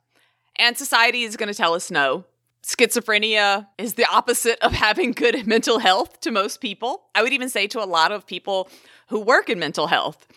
[0.60, 2.26] And society is going to tell us no.
[2.62, 7.04] Schizophrenia is the opposite of having good mental health to most people.
[7.14, 8.68] I would even say to a lot of people
[9.08, 10.28] who work in mental health.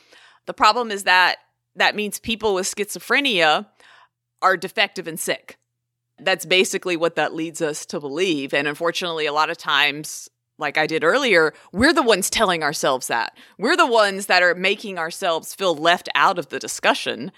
[0.45, 1.39] The problem is that
[1.75, 3.67] that means people with schizophrenia
[4.41, 5.57] are defective and sick.
[6.17, 8.53] That's basically what that leads us to believe.
[8.53, 13.07] And unfortunately, a lot of times, like I did earlier, we're the ones telling ourselves
[13.07, 13.35] that.
[13.57, 17.33] We're the ones that are making ourselves feel left out of the discussion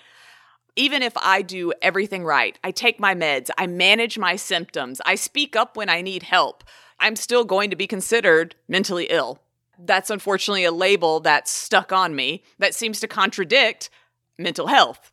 [0.76, 5.16] even if I do everything right, I take my meds, I manage my symptoms, I
[5.16, 6.64] speak up when I need help,
[7.00, 9.40] I'm still going to be considered mentally ill.
[9.78, 13.90] That's unfortunately a label that's stuck on me that seems to contradict
[14.38, 15.12] mental health.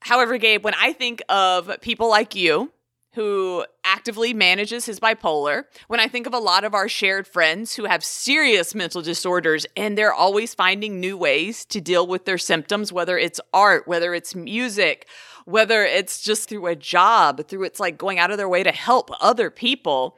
[0.00, 2.72] However, Gabe, when I think of people like you
[3.14, 7.74] who actively manages his bipolar, when I think of a lot of our shared friends
[7.74, 12.38] who have serious mental disorders and they're always finding new ways to deal with their
[12.38, 15.06] symptoms, whether it's art, whether it's music,
[15.44, 18.72] whether it's just through a job, through it's like going out of their way to
[18.72, 20.16] help other people.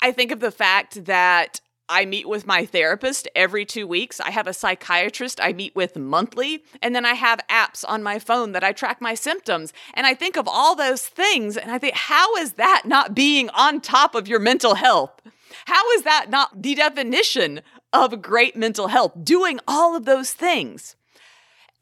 [0.00, 4.20] I think of the fact that I meet with my therapist every two weeks.
[4.20, 6.64] I have a psychiatrist I meet with monthly.
[6.80, 9.72] And then I have apps on my phone that I track my symptoms.
[9.92, 13.50] And I think of all those things and I think, how is that not being
[13.50, 15.20] on top of your mental health?
[15.66, 17.60] How is that not the definition
[17.92, 19.12] of great mental health?
[19.22, 20.96] Doing all of those things.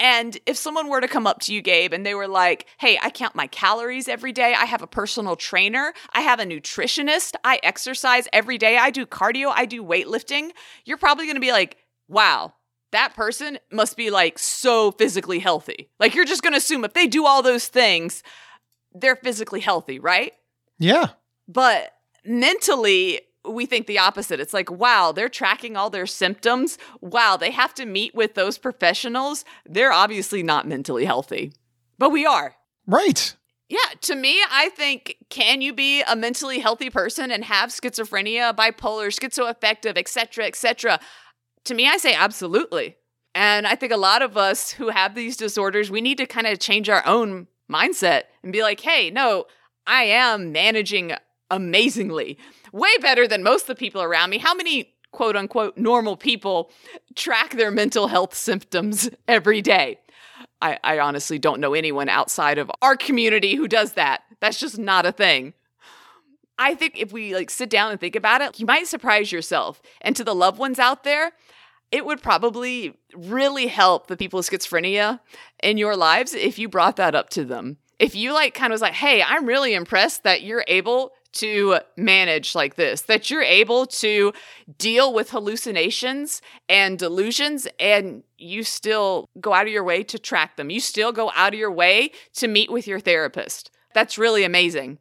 [0.02, 2.98] And if someone were to come up to you, Gabe, and they were like, hey,
[3.00, 4.52] I count my calories every day.
[4.52, 5.94] I have a personal trainer.
[6.12, 7.34] I have a nutritionist.
[7.44, 8.76] I exercise every day.
[8.76, 9.52] I do cardio.
[9.54, 10.50] I do weightlifting.
[10.84, 11.76] You're probably going to be like,
[12.08, 12.52] wow,
[12.90, 15.88] that person must be like so physically healthy.
[16.00, 18.24] Like you're just going to assume if they do all those things,
[18.92, 20.32] they're physically healthy, right?
[20.80, 21.10] Yeah.
[21.46, 21.92] But
[22.24, 24.40] mentally, we think the opposite.
[24.40, 26.78] It's like, wow, they're tracking all their symptoms.
[27.00, 29.44] Wow, they have to meet with those professionals.
[29.66, 31.52] They're obviously not mentally healthy,
[31.98, 32.54] but we are.
[32.86, 33.36] Right.
[33.68, 38.54] Yeah, to me, I think can you be a mentally healthy person and have schizophrenia,
[38.54, 41.00] bipolar, schizoaffective, etc., etc.?
[41.64, 42.96] To me, I say absolutely.
[43.34, 46.46] And I think a lot of us who have these disorders, we need to kind
[46.46, 49.46] of change our own mindset and be like, hey, no,
[49.86, 51.14] I am managing
[51.50, 52.38] amazingly
[52.72, 54.38] way better than most of the people around me.
[54.38, 56.70] How many quote unquote normal people
[57.14, 59.98] track their mental health symptoms every day?
[60.60, 64.22] I, I honestly don't know anyone outside of our community who does that.
[64.40, 65.54] That's just not a thing.
[66.58, 69.82] I think if we like sit down and think about it, you might surprise yourself.
[70.00, 71.32] And to the loved ones out there,
[71.90, 75.20] it would probably really help the people with schizophrenia
[75.62, 77.78] in your lives if you brought that up to them.
[77.98, 81.78] If you like kind of was like, hey, I'm really impressed that you're able to
[81.96, 84.32] manage like this, that you're able to
[84.78, 90.56] deal with hallucinations and delusions and you still go out of your way to track
[90.56, 90.70] them.
[90.70, 93.70] You still go out of your way to meet with your therapist.
[93.94, 94.98] That's really amazing.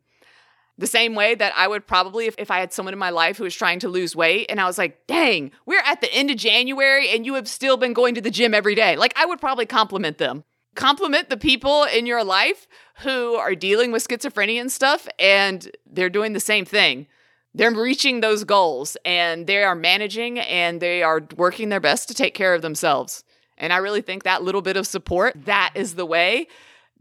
[0.77, 3.37] The same way that I would probably, if, if I had someone in my life
[3.37, 6.31] who was trying to lose weight and I was like, dang, we're at the end
[6.31, 9.25] of January and you have still been going to the gym every day, like I
[9.25, 10.43] would probably compliment them
[10.75, 12.67] compliment the people in your life
[12.99, 17.07] who are dealing with schizophrenia and stuff, and they're doing the same thing.
[17.53, 22.13] They're reaching those goals and they are managing and they are working their best to
[22.13, 23.25] take care of themselves.
[23.57, 26.47] And I really think that little bit of support, that is the way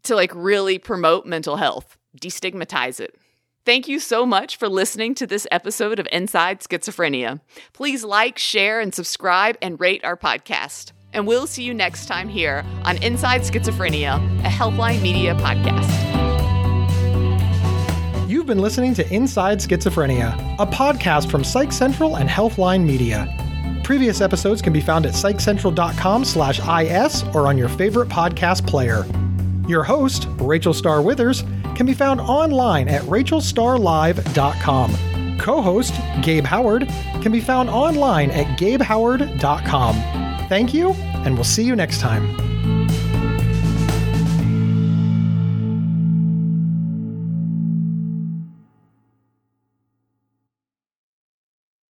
[0.03, 3.17] to like really promote mental health, destigmatize it.
[3.65, 7.41] Thank you so much for listening to this episode of Inside Schizophrenia.
[7.73, 10.93] Please like, share, and subscribe and rate our podcast.
[11.13, 15.91] And we'll see you next time here on Inside Schizophrenia, a Healthline Media podcast.
[18.29, 23.27] You've been listening to Inside Schizophrenia, a podcast from Psych Central and Healthline Media.
[23.83, 29.05] Previous episodes can be found at psychcentral.com slash is or on your favorite podcast player.
[29.67, 31.43] Your host, Rachel Star Withers,
[31.75, 35.39] can be found online at rachelstarlive.com.
[35.39, 36.89] co host, Gabe Howard,
[37.21, 40.30] can be found online at gabehoward.com.
[40.51, 40.95] Thank you,
[41.25, 42.50] and we'll see you next time.